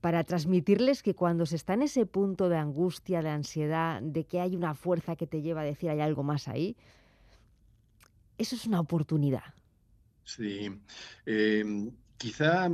para 0.00 0.22
transmitirles 0.24 1.02
que 1.02 1.14
cuando 1.14 1.46
se 1.46 1.56
está 1.56 1.74
en 1.74 1.82
ese 1.82 2.04
punto 2.04 2.48
de 2.48 2.58
angustia, 2.58 3.22
de 3.22 3.30
ansiedad, 3.30 4.02
de 4.02 4.24
que 4.24 4.40
hay 4.40 4.54
una 4.54 4.74
fuerza 4.74 5.16
que 5.16 5.26
te 5.26 5.40
lleva 5.40 5.62
a 5.62 5.64
decir 5.64 5.88
hay 5.88 6.00
algo 6.00 6.22
más 6.22 6.46
ahí, 6.46 6.76
eso 8.36 8.56
es 8.56 8.66
una 8.66 8.80
oportunidad? 8.80 9.54
Sí, 10.24 10.70
eh, 11.26 11.90
quizá 12.18 12.70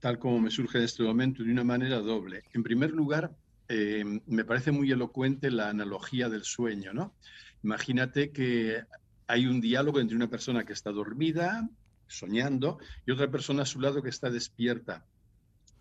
tal 0.00 0.18
como 0.18 0.40
me 0.40 0.50
surge 0.50 0.78
en 0.78 0.84
este 0.84 1.02
momento, 1.02 1.42
de 1.42 1.50
una 1.50 1.64
manera 1.64 1.98
doble. 1.98 2.44
En 2.52 2.62
primer 2.62 2.90
lugar, 2.90 3.34
eh, 3.68 4.04
me 4.26 4.44
parece 4.44 4.70
muy 4.72 4.90
elocuente 4.90 5.50
la 5.50 5.68
analogía 5.68 6.28
del 6.28 6.44
sueño, 6.44 6.92
¿no? 6.92 7.14
Imagínate 7.62 8.30
que 8.30 8.84
hay 9.26 9.46
un 9.46 9.60
diálogo 9.60 10.00
entre 10.00 10.16
una 10.16 10.30
persona 10.30 10.64
que 10.64 10.72
está 10.72 10.92
dormida, 10.92 11.68
soñando, 12.06 12.78
y 13.06 13.10
otra 13.10 13.30
persona 13.30 13.62
a 13.62 13.66
su 13.66 13.80
lado 13.80 14.02
que 14.02 14.08
está 14.08 14.30
despierta. 14.30 15.04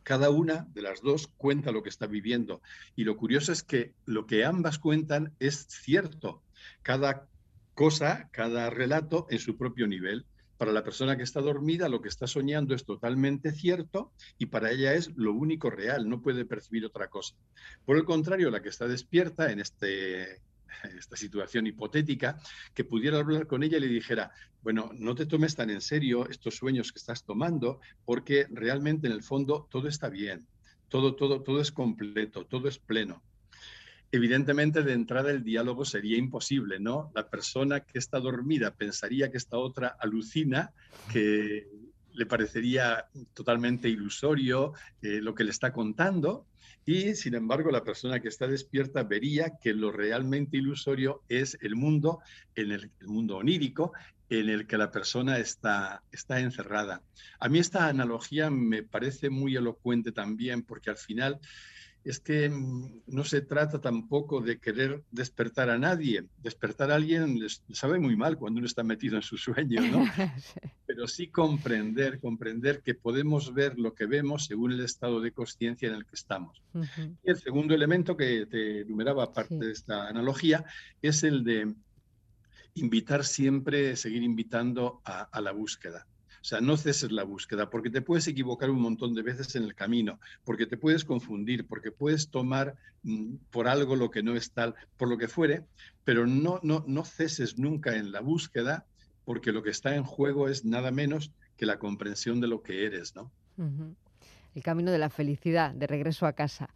Cada 0.04 0.30
una 0.30 0.68
de 0.74 0.82
las 0.82 1.02
dos 1.02 1.28
cuenta 1.38 1.72
lo 1.72 1.84
que 1.84 1.90
está 1.90 2.08
viviendo. 2.08 2.62
Y 2.96 3.04
lo 3.04 3.18
curioso 3.18 3.52
es 3.52 3.64
que 3.64 3.94
lo 4.06 4.26
que 4.26 4.46
ambas 4.46 4.80
cuentan 4.80 5.34
es 5.40 5.68
cierto. 5.68 6.44
Cada 6.82 7.28
cosa, 7.74 8.30
cada 8.32 8.70
relato 8.70 9.28
en 9.30 9.40
su 9.40 9.58
propio 9.58 9.88
nivel. 9.88 10.26
Para 10.58 10.72
la 10.72 10.84
persona 10.84 11.18
que 11.18 11.24
está 11.24 11.42
dormida, 11.42 11.90
lo 11.90 12.02
que 12.02 12.10
está 12.10 12.28
soñando 12.28 12.74
es 12.74 12.86
totalmente 12.86 13.52
cierto 13.52 14.14
y 14.38 14.46
para 14.48 14.72
ella 14.72 14.94
es 14.94 15.12
lo 15.16 15.34
único 15.34 15.70
real, 15.70 16.08
no 16.08 16.22
puede 16.22 16.46
percibir 16.46 16.86
otra 16.86 17.10
cosa. 17.10 17.36
Por 17.86 17.98
el 17.98 18.06
contrario, 18.06 18.50
la 18.50 18.62
que 18.62 18.70
está 18.70 18.88
despierta 18.88 19.52
en 19.52 19.60
este, 19.60 20.42
esta 20.98 21.18
situación 21.18 21.68
hipotética, 21.68 22.40
que 22.74 22.86
pudiera 22.86 23.20
hablar 23.20 23.48
con 23.48 23.64
ella 23.64 23.78
y 23.78 23.82
le 23.82 23.88
dijera, 23.88 24.32
bueno, 24.62 24.92
no 24.94 25.14
te 25.16 25.26
tomes 25.26 25.56
tan 25.56 25.70
en 25.70 25.82
serio 25.82 26.28
estos 26.30 26.56
sueños 26.56 26.92
que 26.92 27.00
estás 27.00 27.24
tomando, 27.24 27.80
porque 28.06 28.48
realmente 28.50 29.08
en 29.08 29.14
el 29.14 29.24
fondo 29.24 29.68
todo 29.70 29.88
está 29.88 30.10
bien, 30.10 30.48
todo, 30.90 31.16
todo, 31.16 31.42
todo 31.42 31.60
es 31.60 31.72
completo, 31.72 32.46
todo 32.46 32.68
es 32.68 32.80
pleno 32.80 33.22
evidentemente 34.16 34.84
de 34.84 34.94
entrada 34.94 35.32
el 35.32 35.44
diálogo 35.44 35.86
sería 35.86 36.18
imposible, 36.18 36.80
¿no? 36.80 37.12
La 37.16 37.28
persona 37.28 37.82
que 37.82 38.00
está 38.00 38.20
dormida 38.20 38.72
pensaría 38.72 39.30
que 39.32 39.38
esta 39.38 39.58
otra 39.58 39.96
alucina, 40.00 40.72
que 41.12 41.68
le 42.14 42.26
parecería 42.26 43.06
totalmente 43.34 43.90
ilusorio 43.90 44.74
eh, 45.02 45.20
lo 45.22 45.36
que 45.36 45.44
le 45.44 45.52
está 45.52 45.74
contando, 45.74 46.46
y 46.86 47.16
sin 47.16 47.34
embargo 47.34 47.72
la 47.72 47.84
persona 47.84 48.20
que 48.20 48.30
está 48.30 48.48
despierta 48.48 49.04
vería 49.04 49.58
que 49.62 49.74
lo 49.74 49.92
realmente 49.92 50.58
ilusorio 50.58 51.24
es 51.28 51.58
el 51.62 51.76
mundo, 51.76 52.20
en 52.56 52.72
el, 52.72 52.92
mundo 53.02 53.38
onírico, 53.38 53.94
en 54.30 54.50
el 54.50 54.66
que 54.66 54.78
la 54.78 54.92
persona 54.92 55.40
está, 55.40 56.04
está 56.12 56.40
encerrada. 56.40 57.02
A 57.40 57.50
mí 57.50 57.60
esta 57.60 57.88
analogía 57.88 58.50
me 58.50 58.84
parece 58.84 59.30
muy 59.30 59.56
elocuente 59.56 60.12
también, 60.12 60.64
porque 60.64 60.90
al 60.90 60.98
final 60.98 61.40
es 62.06 62.20
que 62.20 62.50
mm, 62.50 63.02
no 63.08 63.24
se 63.24 63.42
trata 63.42 63.82
tampoco 63.82 64.40
de 64.40 64.60
querer 64.60 65.04
despertar 65.12 65.72
a 65.72 65.80
nadie. 65.80 66.24
Despertar 66.44 66.92
a 66.92 66.96
alguien 66.96 67.40
les 67.40 67.64
sabe 67.74 68.00
muy 68.00 68.16
mal 68.16 68.38
cuando 68.38 68.60
uno 68.60 68.68
está 68.68 68.84
metido 68.84 69.16
en 69.16 69.24
su 69.24 69.38
sueño, 69.38 69.82
¿no? 69.82 70.06
Pero 70.86 71.08
sí 71.08 71.28
comprender, 71.28 72.20
comprender 72.20 72.82
que 72.82 72.94
podemos 72.94 73.54
ver 73.56 73.80
lo 73.80 73.96
que 73.96 74.06
vemos 74.06 74.46
según 74.46 74.72
el 74.72 74.82
estado 74.82 75.20
de 75.20 75.32
conciencia 75.32 75.90
en 75.90 75.96
el 75.96 76.06
que 76.06 76.16
estamos. 76.16 76.62
Y 77.24 77.32
el 77.32 77.38
segundo 77.38 77.74
elemento 77.74 78.16
que 78.16 78.46
te 78.46 78.82
enumeraba, 78.82 79.24
aparte 79.24 79.56
de 79.56 79.72
esta 79.72 80.08
analogía, 80.08 80.64
es 81.02 81.24
el 81.24 81.44
de 81.44 81.74
invitar 82.76 83.26
siempre, 83.26 83.96
seguir 83.96 84.22
invitando 84.22 85.02
a 85.04 85.42
la 85.42 85.52
búsqueda. 85.52 86.06
O 86.46 86.48
sea, 86.48 86.62
no 86.62 86.78
ceses 86.78 87.12
la 87.12 87.24
búsqueda, 87.24 87.72
porque 87.72 87.90
te 87.90 88.04
puedes 88.04 88.28
equivocar 88.28 88.70
un 88.70 88.80
montón 88.80 89.16
de 89.16 89.24
veces 89.24 89.56
en 89.56 89.64
el 89.64 89.74
camino, 89.74 90.20
porque 90.44 90.68
te 90.68 90.78
puedes 90.78 91.04
confundir, 91.04 91.66
porque 91.66 91.92
puedes 91.92 92.30
tomar 92.30 92.76
mm, 93.02 93.38
por 93.50 93.68
algo 93.68 93.96
lo 93.96 94.12
que 94.12 94.22
no 94.22 94.36
es 94.36 94.52
tal, 94.52 94.76
por 94.96 95.10
lo 95.10 95.18
que 95.18 95.28
fuere, 95.28 95.66
pero 96.04 96.28
no, 96.28 96.60
no, 96.62 96.86
no 96.88 97.04
ceses 97.04 97.58
nunca 97.58 97.96
en 97.96 98.12
la 98.12 98.20
búsqueda, 98.20 98.86
porque 99.24 99.52
lo 99.52 99.64
que 99.64 99.72
está 99.72 99.96
en 99.96 100.04
juego 100.04 100.48
es 100.48 100.66
nada 100.66 100.92
menos 100.92 101.32
que 101.58 101.66
la 101.66 101.80
comprensión 101.80 102.40
de 102.42 102.48
lo 102.48 102.62
que 102.62 102.86
eres, 102.86 103.16
¿no? 103.16 103.32
El 104.54 104.62
camino 104.62 104.92
de 104.92 105.00
la 105.00 105.10
felicidad, 105.10 105.74
de 105.74 105.88
regreso 105.88 106.28
a 106.28 106.34
casa. 106.34 106.70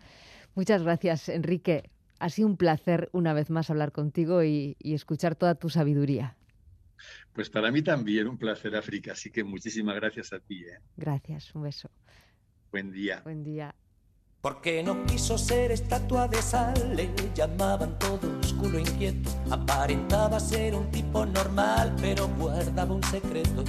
Muchas 0.56 0.82
gracias, 0.82 1.30
Enrique. 1.30 1.92
Ha 2.18 2.30
sido 2.30 2.48
un 2.48 2.58
placer 2.58 3.08
una 3.12 3.34
vez 3.34 3.52
más 3.52 3.70
hablar 3.70 3.92
contigo 3.92 4.44
y 4.44 4.76
escuchar 4.82 5.36
toda 5.36 5.54
tu 5.54 5.70
sabiduría. 5.70 6.39
Pues 7.34 7.50
para 7.50 7.72
mí 7.72 7.82
también 7.82 8.28
un 8.28 8.38
placer, 8.38 8.76
África. 8.76 9.14
Así 9.14 9.32
que 9.32 9.44
muchísimas 9.44 9.96
gracias 9.96 10.34
a 10.34 10.40
ti. 10.40 10.64
¿eh? 10.64 10.80
Gracias, 10.98 11.54
un 11.56 11.64
beso. 11.64 11.90
Buen 12.72 12.92
día. 12.92 13.22
Buen 13.24 13.44
día. 13.44 13.74
Porque 14.42 14.84
no 14.84 15.06
quiso 15.06 15.38
ser 15.38 15.72
estatua 15.72 16.28
de 16.30 16.42
sal, 16.42 16.96
le 16.96 17.10
llamaban 17.36 18.00
todos 18.00 18.54
culo 18.54 18.80
inquieto. 18.80 19.30
Aparentaba 19.50 20.40
ser 20.40 20.76
un 20.76 20.90
tipo 20.92 21.26
normal, 21.26 21.96
pero 22.00 22.28
guardaba 22.38 22.94
un 22.94 23.04
secreto. 23.04 23.64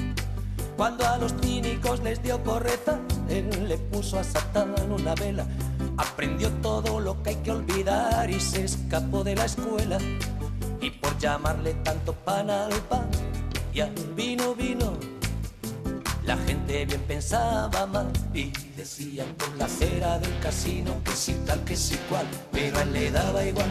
Cuando 0.76 1.06
a 1.06 1.18
los 1.18 1.34
cínicos 1.40 2.02
les 2.02 2.22
dio 2.22 2.42
correza, 2.42 3.00
él 3.28 3.68
le 3.68 3.78
puso 3.78 4.18
a 4.18 4.24
Satán 4.24 4.74
una 4.90 5.14
vela. 5.14 5.46
Aprendió 5.96 6.50
todo 6.62 7.00
lo 7.00 7.22
que 7.22 7.30
hay 7.30 7.36
que 7.36 7.50
olvidar 7.50 8.30
y 8.30 8.40
se 8.40 8.64
escapó 8.64 9.22
de 9.22 9.36
la 9.36 9.44
escuela. 9.44 9.98
Y 10.80 10.90
por 10.90 11.16
llamarle 11.18 11.74
tanto 11.84 12.12
pan 12.12 12.50
al 12.50 12.72
pan 12.88 13.08
y 13.72 13.80
al 13.80 13.94
vino 14.16 14.54
vino. 14.54 14.92
La 16.24 16.36
gente 16.36 16.84
bien 16.84 17.02
pensaba 17.02 17.86
mal 17.86 18.10
y 18.34 18.52
decían 18.76 19.34
por 19.36 19.54
la 19.56 19.64
acera 19.64 20.18
del 20.18 20.38
casino 20.40 20.92
que 21.04 21.12
si 21.12 21.32
tal 21.46 21.62
que 21.64 21.76
si 21.76 21.96
cual, 22.08 22.26
pero 22.52 22.78
a 22.78 22.82
él 22.82 22.92
le 22.92 23.10
daba 23.10 23.44
igual 23.44 23.70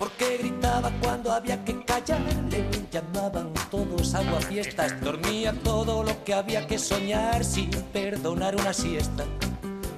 porque 0.00 0.38
gritaba 0.38 0.90
cuando 1.02 1.30
había 1.30 1.62
que 1.62 1.84
callar. 1.84 2.20
Le 2.50 2.64
llamaban 2.90 3.52
todos 3.70 4.14
agua 4.14 4.40
fiestas, 4.40 4.98
dormía 5.02 5.52
todo 5.62 6.02
lo 6.02 6.24
que 6.24 6.32
había 6.32 6.66
que 6.66 6.78
soñar 6.78 7.44
sin 7.44 7.70
perdonar 7.92 8.56
una 8.56 8.72
siesta. 8.72 9.24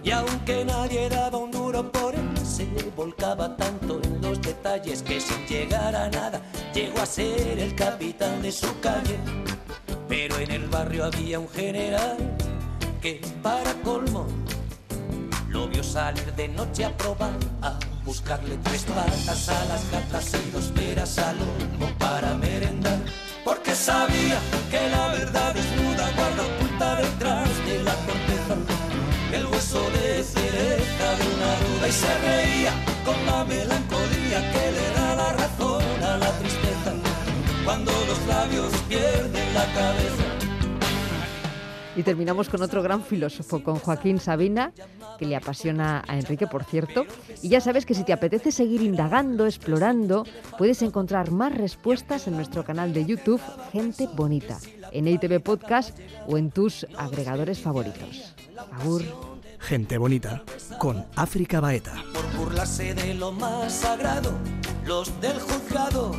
Y 0.03 0.11
aunque 0.11 0.65
nadie 0.65 1.09
daba 1.09 1.39
un 1.39 1.53
duro 1.53 1.91
por 1.93 2.17
él, 2.17 2.29
se 2.45 2.65
volcaba 2.97 3.57
tanto 3.57 4.01
en 4.03 4.21
los 4.21 4.41
detalles 4.41 5.03
que 5.03 5.21
sin 5.21 5.47
llegar 5.47 5.95
a 5.95 6.09
nada 6.11 6.41
llegó 6.75 7.01
a 7.01 7.07
ser 7.07 7.59
el 7.59 7.75
capitán 7.75 8.43
de 8.43 8.51
su 8.51 8.69
calle. 8.81 9.19
Pero 10.09 10.39
en 10.39 10.51
el 10.51 10.69
barrio 10.69 11.05
había 11.05 11.39
un 11.39 11.49
general 11.49 12.17
que 13.01 13.21
para 13.43 13.73
colmo 13.83 14.27
lo 15.49 15.69
vio 15.69 15.83
salir 15.83 16.33
de 16.35 16.49
noche 16.49 16.85
a 16.85 16.97
probar 16.97 17.33
a 17.63 17.79
buscarle 18.05 18.57
tres 18.65 18.85
patas 18.85 19.49
a 19.49 19.65
las 19.67 19.91
gatas 19.91 20.33
y 20.35 20.51
dos 20.51 20.67
peras 20.75 21.19
al 21.19 21.37
olmo 21.37 21.89
para 21.99 22.35
merendar. 22.35 22.99
Porque 23.45 23.75
sabía 23.75 24.39
que 24.71 24.89
la 24.91 25.09
verdad 25.09 25.55
desnuda 25.55 26.11
guarda 26.17 26.43
oculta 26.43 26.97
detrás 26.97 27.67
de 27.67 27.83
la 27.83 27.95
corteza 27.95 28.72
el 29.33 29.47
hueso 29.47 29.81
de 29.91 30.23
cereza 30.23 31.07
de 31.17 31.25
una 31.35 31.53
duda 31.65 31.89
y 31.89 31.93
se 31.93 32.19
reía 32.19 32.73
con 33.05 33.27
la 33.27 33.45
melancolía 33.45 34.53
que 34.53 34.73
le 34.73 34.91
da 34.95 35.15
la 35.15 35.33
razón 35.33 35.83
a 36.03 36.19
la 36.19 36.31
tristeza 36.39 36.93
cuando 37.65 37.93
los 38.07 38.27
labios 38.27 38.73
pierden 38.89 39.55
la 39.55 39.65
cabeza. 39.73 40.23
Y 41.95 42.03
terminamos 42.03 42.49
con 42.49 42.63
otro 42.63 42.83
gran 42.83 43.03
filósofo, 43.03 43.63
con 43.63 43.77
Joaquín 43.77 44.19
Sabina, 44.19 44.73
que 45.19 45.27
le 45.27 45.37
apasiona 45.37 46.03
a 46.09 46.17
Enrique, 46.17 46.47
por 46.47 46.65
cierto. 46.65 47.05
Y 47.43 47.51
ya 47.51 47.61
sabes 47.61 47.85
que 47.85 47.95
si 47.95 48.03
te 48.03 48.15
apetece 48.15 48.51
seguir 48.51 48.81
indagando, 48.81 49.47
explorando, 49.47 50.25
puedes 50.57 50.81
encontrar 50.81 51.31
más 51.31 51.55
respuestas 51.55 52.27
en 52.27 52.37
nuestro 52.37 52.65
canal 52.65 52.95
de 52.95 53.05
YouTube 53.05 53.43
Gente 53.73 54.09
Bonita, 54.15 54.59
en 54.91 55.07
ITV 55.07 55.41
Podcast 55.43 55.99
o 56.27 56.39
en 56.39 56.51
tus 56.51 56.87
agregadores 56.97 57.61
favoritos. 57.61 58.35
Agur. 58.59 59.03
Gente 59.61 59.97
Bonita, 59.97 60.43
con 60.79 61.07
África 61.17 61.61
Baeta. 61.61 61.95
Por 62.13 62.27
burlarse 62.37 62.95
de 62.95 63.15
lo 63.15 63.33
más 63.33 63.73
sagrado, 63.73 64.33
los 64.85 65.21
del 65.21 65.39
juzgado 65.41 66.13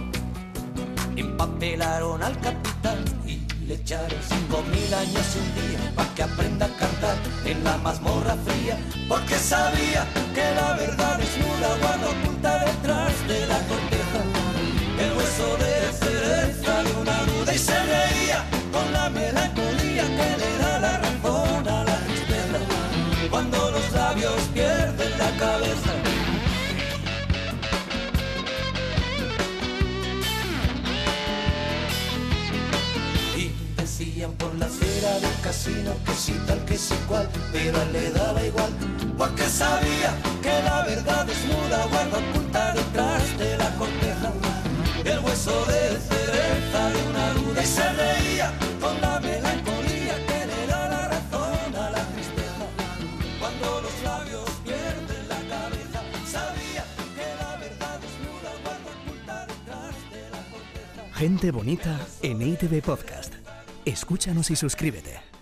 empapelaron 1.15 2.23
al 2.23 2.39
capitán 2.39 3.03
y 3.25 3.41
le 3.65 3.75
echaron 3.75 4.19
cinco 4.27 4.63
mil 4.71 4.93
años 4.93 5.35
y 5.35 5.39
un 5.39 5.69
día 5.69 5.91
para 5.95 6.13
que 6.15 6.23
aprenda 6.23 6.65
a 6.65 6.77
cantar 6.77 7.17
en 7.45 7.63
la 7.63 7.77
mazmorra 7.77 8.35
fría, 8.45 8.77
porque 9.07 9.35
sabía 9.35 10.05
que 10.33 10.55
la 10.55 10.73
verdad 10.77 11.17
desnuda 11.17 11.77
guarda 11.79 12.09
oculta 12.09 12.65
detrás 12.65 13.27
de 13.27 13.47
la 13.47 13.57
corteza 13.67 14.53
el 14.99 15.17
hueso 15.17 15.57
de 15.57 15.93
cereza 15.93 16.83
de 16.83 16.91
una 17.01 17.23
duda 17.25 17.53
y 17.53 17.57
se 17.57 17.77
reía 17.83 18.45
con 18.71 18.93
la 18.93 19.09
melancolía 19.09 20.03
que 20.03 20.37
le 20.41 20.57
da 20.59 20.62
pero 37.63 37.77
a 37.79 37.83
él 37.83 37.93
le 37.93 38.11
daba 38.11 38.43
igual, 38.43 38.71
porque 39.17 39.43
sabía 39.43 40.13
que 40.41 40.61
la 40.63 40.83
verdad 40.83 41.25
desnuda 41.25 41.85
guarda 41.85 42.17
oculta 42.17 42.73
detrás 42.73 43.37
de 43.37 43.57
la 43.57 43.69
corteza 43.75 44.31
el 45.05 45.19
hueso 45.19 45.65
de 45.65 45.97
cereza 45.99 46.89
de 46.89 47.07
una 47.09 47.33
duda 47.33 47.63
y 47.63 47.65
se 47.65 47.93
reía 47.93 48.51
con 48.81 48.99
la 49.01 49.19
melancolía 49.19 50.15
que 50.27 50.45
le 50.45 50.67
da 50.67 50.89
la 50.89 51.07
razón 51.07 51.75
a 51.75 51.89
la 51.89 52.03
tristeza 52.13 52.65
cuando 53.39 53.81
los 53.81 54.03
labios 54.03 54.49
pierden 54.63 55.29
la 55.29 55.39
cabeza 55.55 56.01
sabía 56.25 56.83
que 57.15 57.27
la 57.43 57.57
verdad 57.57 57.99
desnuda 57.99 58.51
guarda 58.63 58.91
oculta 59.01 59.45
detrás 59.47 59.95
de 60.11 60.29
la 60.31 60.41
corteza 60.51 61.15
Gente 61.15 61.51
bonita 61.51 61.99
en 62.21 62.41
ITV 62.41 62.81
Podcast. 62.81 63.33
Escúchanos 63.85 64.49
y 64.51 64.55
suscríbete. 64.55 65.32